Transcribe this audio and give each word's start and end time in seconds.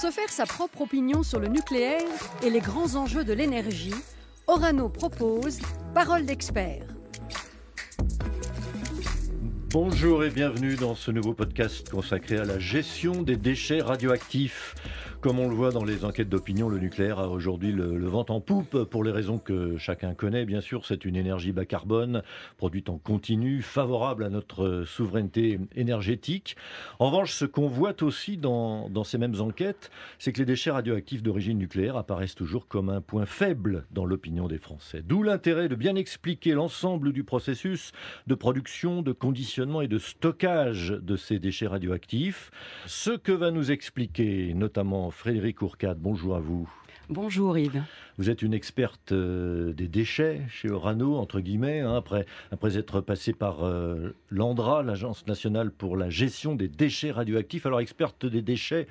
Pour 0.00 0.12
se 0.12 0.14
faire 0.14 0.28
sa 0.28 0.46
propre 0.46 0.82
opinion 0.82 1.24
sur 1.24 1.40
le 1.40 1.48
nucléaire 1.48 2.06
et 2.44 2.50
les 2.50 2.60
grands 2.60 2.94
enjeux 2.94 3.24
de 3.24 3.32
l'énergie, 3.32 3.94
Orano 4.46 4.88
propose 4.88 5.58
Parole 5.92 6.24
d'expert. 6.24 6.86
Bonjour 9.70 10.22
et 10.22 10.30
bienvenue 10.30 10.76
dans 10.76 10.94
ce 10.94 11.10
nouveau 11.10 11.34
podcast 11.34 11.90
consacré 11.90 12.38
à 12.38 12.44
la 12.44 12.60
gestion 12.60 13.22
des 13.22 13.34
déchets 13.34 13.82
radioactifs. 13.82 14.76
Comme 15.20 15.40
on 15.40 15.48
le 15.48 15.54
voit 15.56 15.72
dans 15.72 15.82
les 15.82 16.04
enquêtes 16.04 16.28
d'opinion, 16.28 16.68
le 16.68 16.78
nucléaire 16.78 17.18
a 17.18 17.28
aujourd'hui 17.28 17.72
le, 17.72 18.06
vent 18.06 18.24
en 18.28 18.40
poupe 18.40 18.84
pour 18.84 19.02
les 19.02 19.10
raisons 19.10 19.38
que 19.38 19.76
chacun 19.76 20.14
connaît. 20.14 20.44
Bien 20.44 20.60
sûr, 20.60 20.86
c'est 20.86 21.04
une 21.04 21.16
énergie 21.16 21.50
bas 21.50 21.64
carbone, 21.64 22.22
produite 22.56 22.88
en 22.88 22.98
continu, 22.98 23.60
favorable 23.60 24.22
à 24.22 24.28
notre 24.28 24.84
souveraineté 24.86 25.58
énergétique. 25.74 26.54
En 27.00 27.06
revanche, 27.06 27.32
ce 27.32 27.44
qu'on 27.46 27.66
voit 27.66 28.00
aussi 28.04 28.36
dans, 28.36 28.88
dans 28.90 29.02
ces 29.02 29.18
mêmes 29.18 29.40
enquêtes, 29.40 29.90
c'est 30.20 30.32
que 30.32 30.38
les 30.38 30.44
déchets 30.44 30.70
radioactifs 30.70 31.24
d'origine 31.24 31.58
nucléaire 31.58 31.96
apparaissent 31.96 32.36
toujours 32.36 32.68
comme 32.68 32.88
un 32.88 33.00
point 33.00 33.26
faible 33.26 33.86
dans 33.90 34.04
l'opinion 34.04 34.46
des 34.46 34.58
Français. 34.58 35.02
D'où 35.04 35.24
l'intérêt 35.24 35.68
de 35.68 35.74
bien 35.74 35.96
expliquer 35.96 36.52
l'ensemble 36.52 37.12
du 37.12 37.24
processus 37.24 37.90
de 38.28 38.36
production, 38.36 39.02
de 39.02 39.10
conditionnement 39.10 39.82
et 39.82 39.88
de 39.88 39.98
stockage 39.98 40.90
de 40.90 41.16
ces 41.16 41.40
déchets 41.40 41.66
radioactifs. 41.66 42.52
Ce 42.86 43.10
que 43.10 43.32
va 43.32 43.50
nous 43.50 43.72
expliquer 43.72 44.54
notamment 44.54 45.07
Frédéric 45.10 45.62
Ourcade. 45.62 45.98
Bonjour 45.98 46.36
à 46.36 46.40
vous. 46.40 46.68
Bonjour 47.10 47.56
Yves. 47.56 47.82
Vous 48.18 48.28
êtes 48.28 48.42
une 48.42 48.52
experte 48.52 49.12
euh, 49.12 49.72
des 49.72 49.88
déchets 49.88 50.42
chez 50.50 50.68
Orano, 50.68 51.16
entre 51.16 51.40
guillemets, 51.40 51.80
hein, 51.80 51.96
après, 51.96 52.26
après 52.50 52.76
être 52.76 53.00
passé 53.00 53.32
par 53.32 53.64
euh, 53.64 54.14
l'ANDRA, 54.30 54.82
l'Agence 54.82 55.26
nationale 55.26 55.70
pour 55.70 55.96
la 55.96 56.10
gestion 56.10 56.54
des 56.54 56.68
déchets 56.68 57.10
radioactifs. 57.10 57.64
Alors, 57.64 57.80
experte 57.80 58.26
des 58.26 58.42
déchets, 58.42 58.88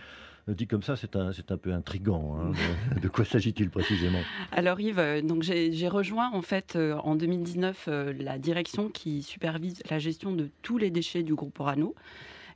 euh, 0.50 0.56
dit 0.56 0.66
comme 0.66 0.82
ça, 0.82 0.96
c'est 0.96 1.16
un, 1.16 1.32
c'est 1.32 1.52
un 1.52 1.58
peu 1.58 1.72
intrigant. 1.74 2.40
Hein, 2.40 2.54
de, 3.02 3.08
quoi 3.08 3.24
s'agit-il 3.24 3.70
précisément? 3.70 4.22
Alors 4.52 4.80
Yves, 4.80 5.22
donc 5.24 5.44
j'ai, 5.44 5.88
rejoint 5.88 6.32
en 6.34 6.42
fait 6.42 6.76
en 6.76 7.16
2019 7.16 7.88
la 8.18 8.40
direction 8.40 8.90
qui 8.90 9.22
supervise 9.22 9.84
la 9.92 10.00
gestion 10.00 10.32
de 10.32 10.50
tous 10.64 10.80
les 10.80 10.90
déchets 10.90 11.22
du 11.22 11.36
groupe 11.36 11.60
Orano 11.60 11.94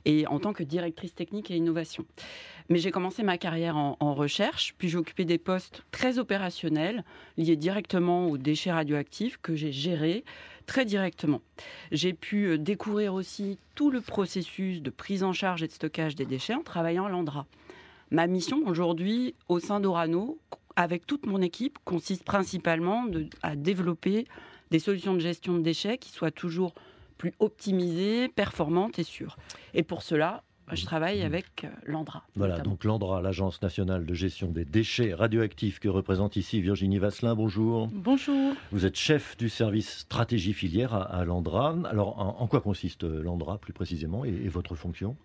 et 0.04 0.26
en 0.26 0.40
tant 0.40 0.52
que 0.52 0.62
directrice 0.62 1.14
technique 1.14 1.50
et 1.50 1.56
innovation. 1.56 2.04
Mais 2.68 2.78
j'ai 2.78 2.90
commencé 2.90 3.22
ma 3.22 3.38
carrière 3.38 3.76
en, 3.76 4.14
recherche, 4.14 4.74
puis 4.78 4.88
j'ai 4.88 4.98
occupé 4.98 5.24
des 5.24 5.38
postes 5.38 5.82
très 5.90 6.18
opérationnels 6.18 7.04
liés 7.36 7.56
directement 7.56 8.28
aux 8.28 8.38
déchets 8.38 8.72
radioactifs 8.72 9.38
que 9.42 9.54
j'ai 9.54 9.72
gérés 9.72 10.24
très 10.66 10.84
directement. 10.84 11.40
J'ai 11.90 12.12
pu 12.12 12.46
euh, 12.46 12.58
découvrir 12.58 13.14
aussi 13.14 13.58
tout 13.74 13.90
le 13.90 14.00
processus 14.00 14.80
de 14.80 14.90
prise 14.90 15.24
en 15.24 15.32
charge 15.32 15.62
et 15.62 15.66
de 15.66 15.72
stockage 15.72 16.14
des 16.14 16.24
déchets 16.24 16.54
en 16.54 16.62
travaillant 16.62 17.06
à 17.06 17.10
l'Andra. 17.10 17.46
Ma 18.10 18.26
mission 18.26 18.62
aujourd'hui 18.66 19.34
au 19.48 19.58
sein 19.58 19.80
d'Orano, 19.80 20.38
avec 20.76 21.06
toute 21.06 21.26
mon 21.26 21.40
équipe, 21.40 21.78
consiste 21.84 22.24
principalement 22.24 23.06
à 23.42 23.56
développer 23.56 24.26
des 24.70 24.78
solutions 24.78 25.14
de 25.14 25.20
gestion 25.20 25.54
de 25.54 25.62
déchets 25.62 25.98
qui 25.98 26.10
soient 26.10 26.30
toujours 26.30 26.74
plus 27.18 27.32
optimisée, 27.38 28.28
performante 28.28 28.98
et 28.98 29.04
sûre. 29.04 29.36
Et 29.74 29.82
pour 29.82 30.02
cela, 30.02 30.42
je 30.70 30.84
travaille 30.84 31.22
mmh. 31.22 31.26
avec 31.26 31.46
euh, 31.64 31.68
l'ANDRA. 31.86 32.22
Voilà, 32.36 32.58
donc 32.60 32.84
l'ANDRA, 32.84 33.20
l'Agence 33.20 33.60
nationale 33.62 34.06
de 34.06 34.14
gestion 34.14 34.48
des 34.48 34.64
déchets 34.64 35.14
radioactifs 35.14 35.80
que 35.80 35.88
représente 35.88 36.36
ici 36.36 36.60
Virginie 36.60 36.98
Vasselin. 36.98 37.34
Bonjour. 37.34 37.88
Bonjour. 37.92 38.54
Vous 38.70 38.86
êtes 38.86 38.96
chef 38.96 39.36
du 39.36 39.48
service 39.48 39.98
stratégie 39.98 40.52
filière 40.52 40.94
à, 40.94 41.24
l'ANDRA. 41.24 41.76
Alors, 41.90 42.18
en, 42.18 42.46
quoi 42.46 42.60
consiste 42.60 43.04
euh, 43.04 43.22
l'ANDRA 43.22 43.58
plus 43.58 43.72
précisément 43.72 44.24
et 44.24 44.48
votre 44.48 44.74
fonction? 44.74 45.16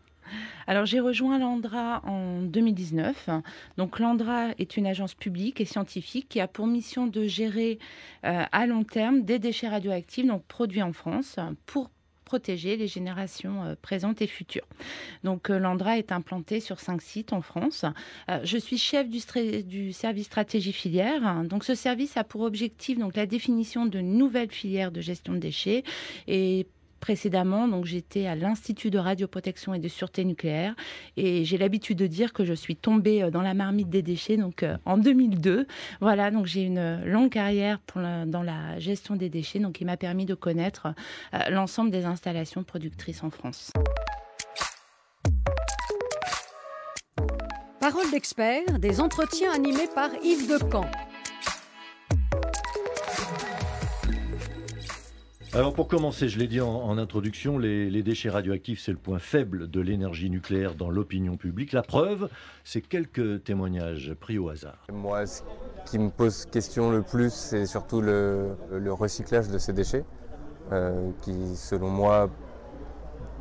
Alors 0.66 0.86
j'ai 0.86 1.00
rejoint 1.00 1.40
l'ANDRA 1.40 2.02
en 2.06 2.42
2019. 2.42 3.30
Donc 3.78 4.00
l'ANDRA 4.00 4.50
est 4.58 4.78
une 4.78 4.88
agence 4.88 5.14
publique 5.14 5.62
et 5.62 5.66
scientifique 5.66 6.28
qui 6.30 6.40
a 6.40 6.48
pour 6.48 6.68
mission 6.68 7.08
de 7.08 7.24
gérer 7.24 7.80
euh, 8.26 8.44
à 8.52 8.68
long 8.68 8.84
terme 8.84 9.24
des 9.24 9.40
déchets 9.40 9.70
radioactifs 9.70 10.26
donc 10.26 10.44
produits 10.46 10.84
en 10.84 10.94
France 10.94 11.38
pour 11.66 11.90
protéger 12.28 12.76
les 12.76 12.88
générations 12.88 13.64
euh, 13.64 13.76
présentes 13.82 14.22
et 14.22 14.28
futures. 14.28 14.68
Donc 15.24 15.50
euh, 15.50 15.58
l'Andra 15.58 15.98
est 15.98 16.12
implanté 16.12 16.60
sur 16.60 16.82
cinq 16.82 17.02
sites 17.02 17.32
en 17.32 17.42
France. 17.42 17.86
je 18.44 18.58
suis 18.58 18.78
chef 18.78 19.08
du, 19.08 19.22
du, 19.64 19.94
service 19.94 20.26
stratégie 20.26 20.74
filière. 20.74 21.44
Donc 21.46 21.64
ce 21.64 21.74
service 21.74 22.18
a 22.18 22.26
pour 22.26 22.42
objectif 22.42 23.00
donc 23.00 23.16
la 23.16 23.26
définition 23.26 23.86
de 23.86 24.02
nouvelles 24.02 24.52
filières 24.52 24.92
de 24.92 25.00
gestion 25.00 25.34
de 25.34 25.40
déchets 25.40 25.84
et 26.28 26.68
précédemment, 27.00 27.68
donc 27.68 27.86
j'étais 27.86 28.28
à 28.28 28.36
l'Institut 28.36 28.90
de 28.90 28.98
radioprotection 28.98 29.74
et 29.74 29.80
de 29.80 29.88
sûreté 29.88 30.26
nucléaire 30.26 30.76
et 31.16 31.46
j'ai 31.46 31.58
l'habitude 31.58 31.98
de 31.98 32.08
dire 32.08 32.34
que 32.34 32.46
je 32.46 32.54
suis 32.54 32.76
tombée 32.76 33.24
euh, 33.24 33.32
dans 33.32 33.42
la 33.42 33.54
marmite 33.54 33.90
des 33.90 34.02
déchets 34.02 34.38
donc 34.38 34.64
euh, 34.64 34.78
en 34.86 34.98
2002. 34.98 35.68
Voilà, 36.02 36.32
donc 36.32 36.46
j'ai 36.46 36.64
une 36.64 37.04
longue 37.06 37.30
carrière 37.30 37.80
dans 37.96 38.44
la 38.44 38.80
gestion 38.80 39.16
des 39.16 39.30
déchets 39.30 39.60
donc 39.60 39.74
qui 39.74 39.86
m'a 39.86 39.98
permis 39.98 40.26
de 40.26 40.34
connaître 40.34 40.88
euh, 41.34 41.50
l'ensemble 41.50 41.92
des 41.92 42.06
installations 42.06 42.64
productrices 42.64 43.24
en 43.24 43.30
France. 43.30 43.72
Parole 47.80 48.10
d'expert, 48.12 48.80
des 48.80 49.00
entretiens 49.00 49.52
animés 49.54 49.88
par 49.94 50.10
Yves 50.24 50.50
Decamp. 50.50 50.90
Alors 55.58 55.74
pour 55.74 55.88
commencer, 55.88 56.30
je 56.30 56.38
l'ai 56.38 56.46
dit 56.46 56.62
en, 56.62 57.00
introduction, 57.00 57.58
les, 57.58 58.04
déchets 58.04 58.30
radioactifs, 58.30 58.80
c'est 58.80 58.92
le 58.92 58.98
point 59.00 59.18
faible 59.18 59.68
de 59.68 59.82
l'énergie 59.82 60.30
nucléaire 60.30 60.76
dans 60.76 60.92
l'opinion 60.92 61.36
publique. 61.36 61.72
La 61.72 61.82
preuve, 61.82 62.30
c'est 62.64 62.82
quelques 62.82 63.44
témoignages 63.44 64.14
pris 64.20 64.38
au 64.38 64.50
hasard. 64.50 64.86
Moi, 64.94 65.26
ce 65.26 65.42
qui 65.90 65.98
me 65.98 66.12
pose 66.12 66.46
question 66.46 66.92
le 66.92 67.02
plus, 67.02 67.34
c'est 67.34 67.66
surtout 67.66 68.02
le, 68.02 68.56
recyclage 68.92 69.48
de 69.48 69.58
ces 69.58 69.74
déchets, 69.74 70.06
euh, 70.72 71.10
qui, 71.24 71.56
selon 71.56 71.90
moi, 71.90 72.30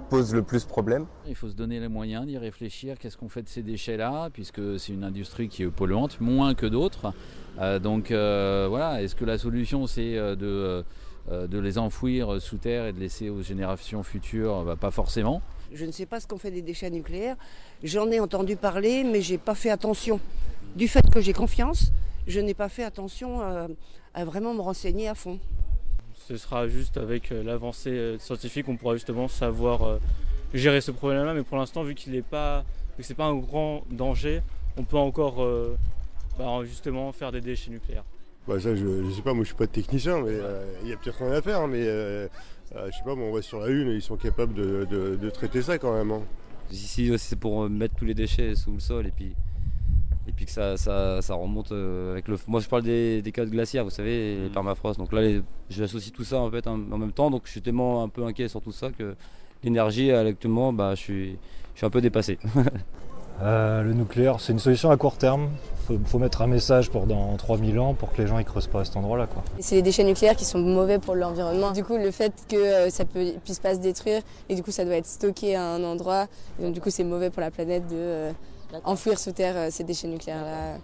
pose 0.09 0.35
le 0.35 0.43
plus 0.43 0.65
problème. 0.65 1.05
Il 1.27 1.35
faut 1.35 1.49
se 1.49 1.55
donner 1.55 1.81
les 1.81 1.89
moyens 1.89 2.27
d'y 2.27 2.39
réfléchir, 2.39 2.99
qu'est-ce 2.99 3.17
qu'on 3.17 3.29
fait 3.29 3.43
de 3.43 3.49
ces 3.49 3.63
déchets-là, 3.63 4.31
puisque 4.33 4.79
c'est 4.79 4.93
une 4.93 5.05
industrie 5.05 5.49
qui 5.49 5.65
est 5.65 5.71
polluante, 5.71 6.21
moins 6.21 6.55
que 6.55 6.67
d'autres. 6.67 7.13
Euh, 7.59 7.79
donc 7.79 8.11
euh, 8.11 8.67
voilà, 8.69 9.03
est-ce 9.03 9.15
que 9.15 9.25
la 9.25 9.39
solution 9.39 9.87
c'est 9.87 10.15
de 10.15 10.47
euh, 10.47 10.83
de 11.31 11.59
les 11.59 11.79
enfouir 11.79 12.41
sous 12.41 12.57
terre 12.57 12.87
et 12.87 12.93
de 12.93 13.01
laisser 13.01 13.31
aux 13.31 13.43
générations 13.43 14.03
futures, 14.03 14.65
bah, 14.65 14.77
pas 14.77 14.91
forcément. 14.91 15.43
Je 15.73 15.85
ne 15.85 15.91
sais 15.91 16.07
pas 16.07 16.21
ce 16.21 16.27
qu'on 16.27 16.39
fait 16.39 16.51
des 16.51 16.63
déchets 16.63 16.91
nucléaires. 16.91 17.37
J'en 17.83 18.11
ai 18.11 18.21
entendu 18.21 18.57
parler, 18.57 19.05
mais 19.05 19.21
j'ai 19.21 19.39
pas 19.39 19.55
fait 19.55 19.71
attention. 19.71 20.21
Du 20.77 20.89
fait 20.89 21.09
que 21.11 21.21
j'ai 21.21 21.33
confiance, 21.33 21.93
je 22.27 22.41
n'ai 22.41 22.55
pas 22.55 22.69
fait 22.69 22.85
attention 22.85 23.43
euh, 23.43 23.67
à, 24.15 24.25
vraiment 24.25 24.55
me 24.55 24.61
renseigner 24.61 25.09
à 25.09 25.15
fond. 25.15 25.39
Ce 26.15 26.37
sera 26.37 26.69
juste 26.69 26.97
avec 26.97 27.33
euh, 27.33 27.43
l'avancée 27.43 28.17
scientifique 28.19 28.67
qu'on 28.67 28.77
pourra 28.77 28.95
justement 28.95 29.29
savoir 29.29 29.99
gérer 30.55 30.81
ce 30.81 30.93
problème-là. 30.93 31.35
Mais 31.35 31.43
pour 31.43 31.57
l'instant, 31.57 31.83
vu 31.83 31.95
qu'il 31.95 32.13
n'est 32.13 32.23
pas, 32.23 32.65
que 32.97 33.03
c'est 33.03 33.15
pas 33.15 33.27
un 33.27 33.37
grand 33.37 33.83
danger, 33.91 34.43
on 34.77 34.85
peut 34.85 34.97
encore 34.97 35.47
bah, 36.39 36.61
justement 36.65 37.11
faire 37.13 37.33
des 37.33 37.41
déchets 37.41 37.71
nucléaires. 37.71 38.05
Bah 38.47 38.61
ça, 38.61 38.77
je, 38.77 38.85
ne 38.85 39.11
sais 39.11 39.23
pas, 39.23 39.35
moi 39.35 39.43
je 39.43 39.49
suis 39.49 39.57
pas 39.57 39.67
technicien, 39.67 40.21
mais 40.21 40.31
euh, 40.31 40.65
il 40.85 40.89
y 40.89 40.93
a 40.93 40.97
peut-être 40.97 41.19
rien 41.19 41.33
à 41.33 41.43
faire, 41.43 41.67
mais 41.67 41.83
euh, 41.83 42.29
euh, 42.77 42.89
je 42.93 42.97
sais 42.97 43.03
pas, 43.05 43.15
on 43.15 43.33
va 43.33 43.43
sur 43.43 43.59
la 43.59 43.69
une, 43.69 43.89
ils 43.89 44.03
sont 44.03 44.17
capables 44.17 44.55
de, 44.55 45.31
traiter 45.31 45.63
ça 45.63 45.79
quand 45.79 45.93
même. 45.93 46.13
Hein. 46.13 46.23
Ici 46.71 47.13
c'est 47.19 47.39
pour 47.39 47.69
mettre 47.69 47.97
tous 47.97 48.05
les 48.05 48.15
déchets 48.15 48.55
sous 48.55 48.73
le 48.73 48.81
sol 48.81 49.07
et 49.09 49.11
puis, 49.11 49.35
et 50.29 50.33
puis 50.33 50.45
que 50.47 50.53
ça, 50.53 50.77
ça, 50.77 51.35
remonte 51.35 51.73
avec 51.73 52.29
le. 52.29 52.37
Moi 52.47 52.61
je 52.61 52.69
parle 52.69 52.83
des, 52.83 53.21
des 53.21 53.33
cas 53.33 53.45
de 53.45 53.51
glaciaires, 53.51 53.83
vous 53.83 53.91
savez, 53.91 54.37
les 54.37 54.49
mmh. 54.49 54.53
permafrost. 54.53 54.99
Donc 54.99 55.13
là 55.13 55.23
j'associe 55.69 56.13
tout 56.13 56.25
ça 56.25 56.39
en 56.39 56.51
fait 56.51 56.69
en, 56.69 56.77
même 56.77 57.13
temps, 57.13 57.31
donc 57.33 57.43
je 57.47 57.51
suis 57.51 57.63
tellement 57.63 58.05
un 58.05 58.09
peu 58.09 58.25
inquiet 58.25 58.47
sur 58.47 58.61
tout 58.61 58.73
ça 58.73 58.91
que 58.91 59.17
l'énergie 59.65 60.13
actuellement, 60.13 60.73
bah, 60.73 60.95
je, 60.95 61.01
suis, 61.01 61.31
je 61.75 61.79
suis 61.79 61.87
un 61.87 61.91
peu 61.91 62.01
dépassé. 62.01 62.39
Euh, 63.43 63.83
le 63.83 63.93
nucléaire, 63.93 64.41
c'est 64.41 64.53
une 64.53 64.59
solution 64.59 64.91
à 64.91 64.97
court 64.97 65.17
terme. 65.17 65.51
Faut, 66.07 66.19
mettre 66.19 66.43
un 66.43 66.49
message 66.49 66.91
pour 66.91 67.07
dans 67.07 67.37
3000 67.37 67.79
ans 67.79 67.95
pour 67.95 68.13
que 68.13 68.21
les 68.21 68.27
gens 68.27 68.37
ne 68.37 68.43
creusent 68.43 68.67
pas 68.67 68.81
à 68.81 68.85
cet 68.85 68.97
endroit-là. 68.97 69.29
C'est 69.61 69.77
les 69.77 69.83
déchets 69.83 70.03
nucléaires 70.03 70.35
qui 70.35 70.45
sont 70.45 70.59
mauvais 70.59 70.99
pour 70.99 71.15
l'environnement. 71.15 71.71
Du 71.71 71.85
coup, 71.85 71.97
le 71.97 72.11
fait 72.11 72.33
que 72.49 72.57
euh, 72.57 72.91
ça 72.91 73.05
ne 73.15 73.39
puisse 73.39 73.61
pas 73.61 73.75
se 73.75 73.81
détruire 73.81 74.23
et 74.49 74.57
du 74.57 74.65
coup, 74.65 74.73
ça 74.73 74.85
doit 74.85 74.97
être 74.97 75.07
stocké 75.07 75.55
à 75.55 75.63
un 75.63 75.85
endroit. 75.85 76.27
donc, 76.59 76.73
du 76.73 76.81
coup, 76.81 76.91
c'est 76.91 77.05
mauvais 77.05 77.31
pour 77.31 77.41
la 77.41 77.53
planète 77.53 77.87
de 77.87 77.95
euh, 77.95 78.33
enfouir 78.83 79.19
sous 79.21 79.31
terre 79.31 79.71
ces 79.71 79.85
déchets 79.85 80.09
nucléaires-là. 80.09 80.79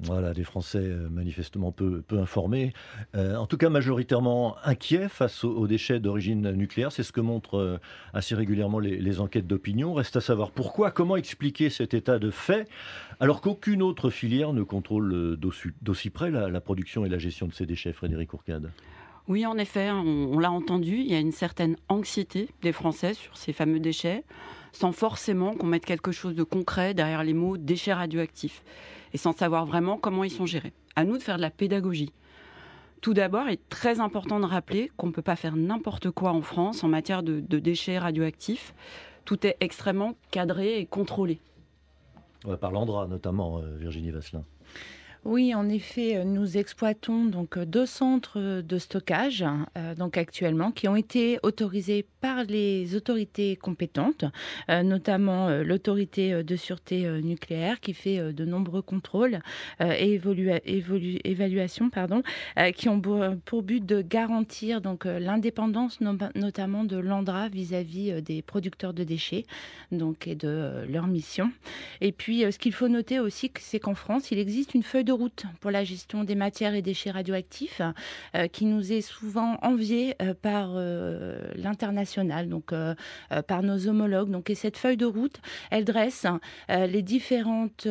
Voilà, 0.00 0.34
des 0.34 0.42
Français 0.42 0.80
euh, 0.80 1.08
manifestement 1.08 1.70
peu, 1.70 2.02
informés, 2.10 2.72
euh, 3.14 3.36
en 3.36 3.46
tout 3.46 3.56
cas 3.56 3.68
majoritairement 3.68 4.56
inquiets 4.64 5.08
face 5.08 5.44
aux, 5.44 5.68
déchets 5.68 6.00
d'origine 6.00 6.50
nucléaire. 6.50 6.90
C'est 6.90 7.04
ce 7.04 7.12
que 7.12 7.20
montrent 7.20 7.58
euh, 7.58 7.78
assez 8.12 8.34
régulièrement 8.34 8.80
les, 8.80 9.20
enquêtes 9.20 9.46
d'opinion. 9.46 9.94
Reste 9.94 10.16
à 10.16 10.20
savoir 10.20 10.50
pourquoi, 10.50 10.90
comment 10.90 11.16
expliquer 11.16 11.70
cet 11.70 11.94
état 11.94 12.18
de 12.18 12.30
fait, 12.30 12.68
alors 13.20 13.40
qu'aucune 13.40 13.82
autre 13.82 14.10
filière 14.10 14.52
ne 14.52 14.62
contrôle 14.64 15.36
d'aussi 15.36 16.10
près 16.10 16.32
la, 16.32 16.60
production 16.60 17.06
et 17.06 17.08
la 17.08 17.18
gestion 17.18 17.46
de 17.46 17.52
ces 17.52 17.64
déchets, 17.64 17.92
Frédéric 17.92 18.34
Ourcade? 18.34 18.72
Oui, 19.28 19.46
en 19.46 19.56
effet, 19.56 19.90
on 19.90 20.38
l'a 20.38 20.50
entendu, 20.50 20.96
il 20.96 21.06
y 21.06 21.14
a 21.14 21.20
une 21.20 21.32
certaine 21.32 21.76
anxiété 21.88 22.48
des 22.62 22.72
Français 22.72 23.14
sur 23.14 23.36
ces 23.36 23.52
fameux 23.52 23.80
déchets 23.80 24.24
sans 24.72 24.92
forcément 24.92 25.54
qu'on 25.54 25.66
mette 25.66 25.86
quelque 25.86 26.12
chose 26.12 26.34
de 26.34 26.42
concret 26.42 26.94
derrière 26.94 27.22
les 27.22 27.32
mots 27.32 27.56
déchets 27.56 27.94
radioactifs 27.94 28.62
et 29.14 29.18
sans 29.18 29.32
savoir 29.32 29.64
vraiment 29.64 29.96
comment 29.96 30.24
ils 30.24 30.30
sont 30.30 30.44
gérés. 30.44 30.74
À 30.96 31.04
nous 31.04 31.16
de 31.16 31.22
faire 31.22 31.36
de 31.36 31.42
la 31.42 31.50
pédagogie. 31.50 32.12
Tout 33.00 33.14
d'abord, 33.14 33.44
il 33.46 33.52
est 33.52 33.68
très 33.68 34.00
important 34.00 34.40
de 34.40 34.44
rappeler 34.44 34.90
qu'on 34.96 35.06
ne 35.06 35.12
peut 35.12 35.22
pas 35.22 35.36
faire 35.36 35.56
n'importe 35.56 36.10
quoi 36.10 36.32
en 36.32 36.42
France 36.42 36.84
en 36.84 36.88
matière 36.88 37.22
de, 37.22 37.40
déchets 37.40 37.98
radioactifs. 37.98 38.74
Tout 39.24 39.46
est 39.46 39.56
extrêmement 39.60 40.14
cadré 40.30 40.78
et 40.78 40.86
contrôlé. 40.86 41.40
Par 42.60 42.72
l'Andra 42.72 43.06
notamment, 43.06 43.58
euh, 43.58 43.76
Virginie 43.76 44.10
Vasselin. 44.10 44.44
Oui, 45.24 45.54
en 45.54 45.70
effet, 45.70 46.16
euh, 46.16 46.24
nous 46.24 46.58
exploitons 46.58 47.24
donc 47.24 47.56
euh, 47.56 47.64
deux 47.64 47.86
centres 47.86 48.60
de 48.60 48.78
stockage 48.78 49.42
euh, 49.78 49.94
donc 49.94 50.18
actuellement 50.18 50.70
qui 50.70 50.86
ont 50.86 50.96
été 50.96 51.38
autorisés 51.42 52.04
par 52.20 52.44
les 52.44 52.94
autorités 52.94 53.56
compétentes, 53.56 54.26
euh, 54.68 54.82
notamment 54.82 55.48
euh, 55.48 55.62
l'autorité 55.62 56.42
de 56.44 56.56
sûreté 56.56 57.06
euh, 57.06 57.22
nucléaire 57.22 57.80
qui 57.80 57.94
fait 57.94 58.18
euh, 58.18 58.32
de 58.32 58.44
nombreux 58.44 58.82
contrôles 58.82 59.38
euh, 59.80 59.92
et 59.98 60.20
évaluations 61.24 61.88
pardon, 61.88 62.22
euh, 62.58 62.70
qui 62.72 62.90
ont 62.90 63.00
pour, 63.00 63.62
but 63.62 63.84
de 63.86 64.02
garantir 64.02 64.82
donc 64.82 65.06
euh, 65.06 65.18
l'indépendance 65.18 66.02
no- 66.02 66.18
notamment 66.34 66.84
de 66.84 66.98
l'Andra 66.98 67.48
vis-à-vis 67.48 68.10
euh, 68.10 68.20
des 68.20 68.42
producteurs 68.42 68.92
de 68.92 69.04
déchets 69.04 69.44
donc 69.90 70.26
et 70.26 70.34
de 70.34 70.48
euh, 70.48 70.86
leur 70.86 71.06
mission. 71.06 71.50
Et 72.02 72.12
puis 72.12 72.44
euh, 72.44 72.50
ce 72.50 72.58
qu'il 72.58 72.74
faut 72.74 72.88
noter 72.88 73.20
aussi 73.20 73.50
c'est 73.58 73.80
qu'en 73.80 73.94
France, 73.94 74.30
il 74.30 74.38
existe 74.38 74.74
une 74.74 74.82
feuille 74.82 75.04
de 75.04 75.13
route 75.14 75.44
pour 75.60 75.70
la 75.70 75.84
gestion 75.84 76.24
des 76.24 76.34
matières 76.34 76.74
et 76.74 76.82
déchets 76.82 77.10
radioactifs 77.10 77.80
euh, 78.34 78.46
qui 78.48 78.66
nous 78.66 78.92
est 78.92 79.00
souvent 79.00 79.58
enviée 79.62 80.14
euh, 80.20 80.34
par 80.34 80.72
euh, 80.74 81.38
l'international, 81.56 82.48
donc 82.48 82.72
par 83.46 83.62
nos 83.62 83.88
homologues. 83.88 84.30
Donc, 84.30 84.50
et 84.50 84.54
cette 84.54 84.76
feuille 84.76 84.96
de 84.96 85.06
route, 85.06 85.40
elle 85.70 85.84
dresse 85.84 86.26
les 86.68 87.02
différentes 87.02 87.88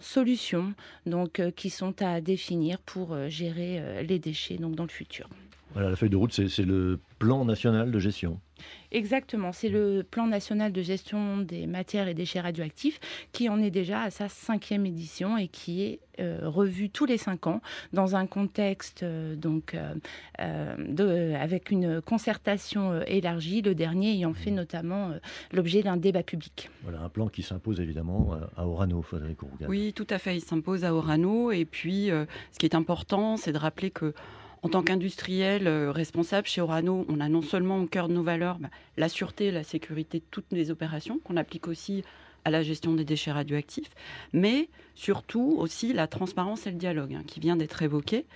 solutions 0.00 0.74
donc, 1.06 1.42
qui 1.56 1.70
sont 1.70 2.02
à 2.02 2.20
définir 2.20 2.78
pour 2.78 3.16
gérer 3.28 4.04
les 4.04 4.18
déchets 4.18 4.56
donc, 4.56 4.74
dans 4.74 4.84
le 4.84 4.88
futur. 4.88 5.28
Voilà, 5.72 5.90
la 5.90 5.96
feuille 5.96 6.10
de 6.10 6.16
route, 6.16 6.32
c'est 6.32 6.64
le 6.64 6.98
plan 7.18 7.44
national 7.44 7.90
de 7.90 7.98
gestion. 7.98 8.40
Exactement, 8.96 9.52
c'est 9.52 9.68
le 9.68 10.02
plan 10.02 10.26
national 10.26 10.72
de 10.72 10.80
gestion 10.80 11.36
des 11.36 11.66
matières 11.66 12.08
et 12.08 12.14
déchets 12.14 12.40
radioactifs 12.40 12.98
qui 13.30 13.50
en 13.50 13.60
est 13.60 13.70
déjà 13.70 14.00
à 14.00 14.10
sa 14.10 14.30
cinquième 14.30 14.86
édition 14.86 15.36
et 15.36 15.48
qui 15.48 15.82
est 15.82 16.00
euh, 16.18 16.48
revu 16.48 16.88
tous 16.88 17.04
les 17.04 17.18
cinq 17.18 17.46
ans 17.46 17.60
dans 17.92 18.16
un 18.16 18.26
contexte 18.26 19.02
euh, 19.02 19.36
donc 19.36 19.74
euh, 19.74 19.92
euh, 20.40 20.74
de, 20.78 21.34
avec 21.34 21.70
une 21.70 22.00
concertation 22.00 22.92
euh, 22.92 23.02
élargie. 23.06 23.60
Le 23.60 23.74
dernier 23.74 24.12
ayant 24.12 24.32
fait 24.32 24.50
notamment 24.50 25.10
euh, 25.10 25.18
l'objet 25.52 25.82
d'un 25.82 25.98
débat 25.98 26.22
public. 26.22 26.70
Voilà, 26.82 27.02
un 27.02 27.10
plan 27.10 27.28
qui 27.28 27.42
s'impose 27.42 27.80
évidemment 27.80 28.30
à, 28.56 28.66
Orano, 28.66 29.02
Frédéric. 29.02 29.40
Oui, 29.68 29.92
tout 29.92 30.06
à 30.08 30.16
fait. 30.16 30.36
Il 30.36 30.40
s'impose 30.40 30.86
à 30.86 30.94
Orano. 30.94 31.52
Et 31.52 31.66
puis, 31.66 32.10
euh, 32.10 32.24
ce 32.50 32.58
qui 32.58 32.64
est 32.64 32.74
important, 32.74 33.36
c'est 33.36 33.52
de 33.52 33.58
rappeler 33.58 33.90
que 33.90 34.14
en 34.66 34.68
tant 34.68 34.82
qu'industriel 34.82 35.68
euh, 35.68 35.92
responsable 35.92 36.48
chez 36.48 36.60
Orano, 36.60 37.06
on 37.08 37.20
a 37.20 37.28
non 37.28 37.40
seulement 37.40 37.78
au 37.78 37.86
cœur 37.86 38.08
de 38.08 38.14
nos 38.14 38.24
valeurs 38.24 38.58
bah, 38.58 38.68
la 38.96 39.08
sûreté, 39.08 39.52
la 39.52 39.62
sécurité 39.62 40.18
de 40.18 40.24
toutes 40.32 40.50
les 40.50 40.72
opérations, 40.72 41.20
qu'on 41.22 41.36
applique 41.36 41.68
aussi 41.68 42.02
à 42.44 42.50
la 42.50 42.64
gestion 42.64 42.92
des 42.94 43.04
déchets 43.04 43.30
radioactifs, 43.30 43.90
mais 44.32 44.68
surtout 44.96 45.54
aussi 45.56 45.92
la 45.92 46.08
transparence 46.08 46.66
et 46.66 46.72
le 46.72 46.78
dialogue 46.78 47.14
hein, 47.14 47.22
qui 47.28 47.38
vient 47.38 47.54
d'être 47.54 47.80
évoqué. 47.80 48.26